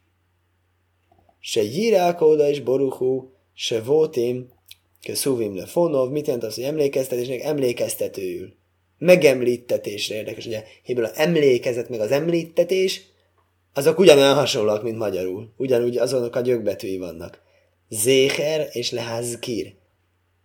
Se 1.41 1.63
Jirákóda 1.63 2.49
és 2.49 2.61
Boruchú, 2.61 3.33
se 3.55 3.83
Vótim, 3.83 4.53
Szuvim 5.13 5.57
le 5.57 5.67
Fonov, 5.67 6.11
mit 6.11 6.27
jelent 6.27 6.45
az, 6.45 6.55
hogy 6.55 6.65
emlékeztetésnek 6.65 7.41
emlékeztetőül. 7.41 8.55
Megemlítetésre 8.99 10.15
érdekes, 10.15 10.47
ugye 10.47 10.65
a 10.87 11.11
emlékezet 11.15 11.89
meg 11.89 12.01
az 12.01 12.11
említetés, 12.11 13.13
azok 13.75 13.99
ugyanolyan 13.99 14.35
hasonlóak, 14.35 14.83
mint 14.83 14.99
magyarul. 14.99 15.53
Ugyanúgy 15.57 15.97
azonok 15.97 16.37
a 16.37 16.41
gyökbetűi 16.41 16.99
vannak. 16.99 17.43
Zéher 17.89 18.69
és 18.73 18.91
leházkír. 18.91 19.75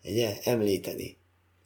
Ugye? 0.04 0.38
Említeni. 0.44 1.18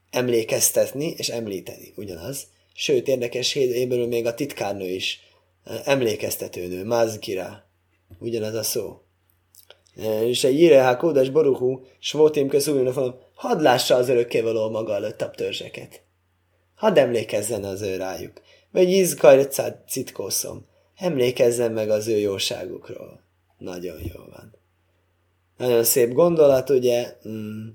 Emlékeztetni 0.10 1.14
és 1.18 1.30
említeni. 1.30 1.94
Ugyanaz. 1.96 2.48
Sőt, 2.74 3.08
érdekes, 3.08 3.54
héből 3.54 4.08
még 4.08 4.26
a 4.26 4.34
titkárnő 4.34 4.90
is 4.90 5.20
emlékeztetőnő, 5.84 6.84
mázkira. 6.84 7.64
Ugyanaz 8.20 8.54
a 8.54 8.64
szó 8.64 9.04
és 10.26 10.44
egy 10.44 10.60
ire 10.60 10.82
há 10.82 10.98
kódas 10.98 11.30
boruhú, 11.30 11.86
svótim 12.00 12.48
közújulna 12.48 12.92
falom, 12.92 13.16
hadd 13.36 13.62
lássa 13.62 13.96
az 13.96 14.10
örökkévaló 14.10 14.70
maga 14.70 14.94
előtt 14.94 15.22
a 15.22 15.30
törzseket. 15.30 16.02
Hadd 16.76 17.00
emlékezzen 17.00 17.64
az 17.64 17.82
ő 17.82 17.96
rájuk. 17.96 18.42
Vagy 18.72 18.90
izgajrcát 18.90 19.84
citkószom. 19.90 20.66
Emlékezzen 21.04 21.72
meg 21.72 21.90
az 21.90 22.08
ő 22.08 22.18
jóságukról. 22.18 23.22
Nagyon 23.58 24.00
jó 24.00 24.20
van. 24.30 24.56
Nagyon 25.58 25.84
szép 25.84 26.14
gondolat, 26.14 26.70
ugye, 26.70 27.18
mm, 27.28 27.68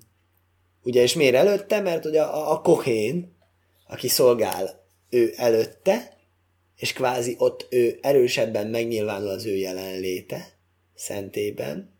ugye, 0.82 1.02
és 1.02 1.14
miért 1.14 1.34
előtte? 1.34 1.80
Mert 1.80 2.04
ugye 2.04 2.22
a, 2.22 2.52
a 2.52 2.60
kohén, 2.60 3.36
aki 3.86 4.08
szolgál 4.08 4.84
ő 5.10 5.32
előtte, 5.36 6.16
és 6.76 6.92
kvázi 6.92 7.34
ott 7.38 7.66
ő 7.70 7.98
erősebben 8.02 8.66
megnyilvánul 8.66 9.28
az 9.28 9.46
ő 9.46 9.56
jelenléte, 9.56 10.46
szentében, 10.94 11.94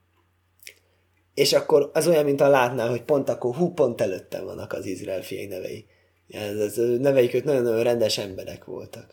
és 1.34 1.52
akkor 1.52 1.90
az 1.94 2.06
olyan, 2.06 2.24
mint 2.24 2.40
a 2.40 2.48
látnál, 2.48 2.88
hogy 2.88 3.02
pont 3.02 3.28
akkor 3.28 3.54
hú, 3.54 3.72
pont 3.72 4.00
előttem 4.00 4.44
vannak 4.44 4.72
az 4.72 4.86
Izrael 4.86 5.22
fiai 5.22 5.46
nevei. 5.46 5.86
Ez, 6.28 6.58
ez, 6.58 6.76
neveik 6.98 7.34
ők 7.34 7.44
nagyon-nagyon 7.44 7.82
rendes 7.82 8.18
emberek 8.18 8.64
voltak. 8.64 9.12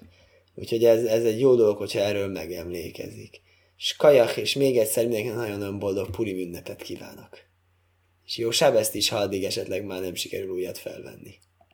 Úgyhogy 0.55 0.85
ez, 0.85 1.03
ez 1.03 1.23
egy 1.23 1.39
jó 1.39 1.55
dolog, 1.55 1.77
hogyha 1.77 1.99
erről 1.99 2.27
megemlékezik. 2.27 3.41
És 3.77 3.95
kajak, 3.95 4.37
és 4.37 4.53
még 4.53 4.77
egyszer 4.77 5.03
mindenkinek 5.03 5.37
nagyon-nagyon 5.37 5.79
boldog 5.79 6.09
puri 6.09 6.41
ünnepet 6.41 6.81
kívánok. 6.81 7.39
És 8.25 8.37
jó 8.37 8.51
sábeszt 8.51 8.95
is, 8.95 9.09
ha 9.09 9.17
addig 9.17 9.43
esetleg 9.43 9.85
már 9.85 10.01
nem 10.01 10.15
sikerül 10.15 10.49
újat 10.49 10.77
felvenni. 10.77 11.33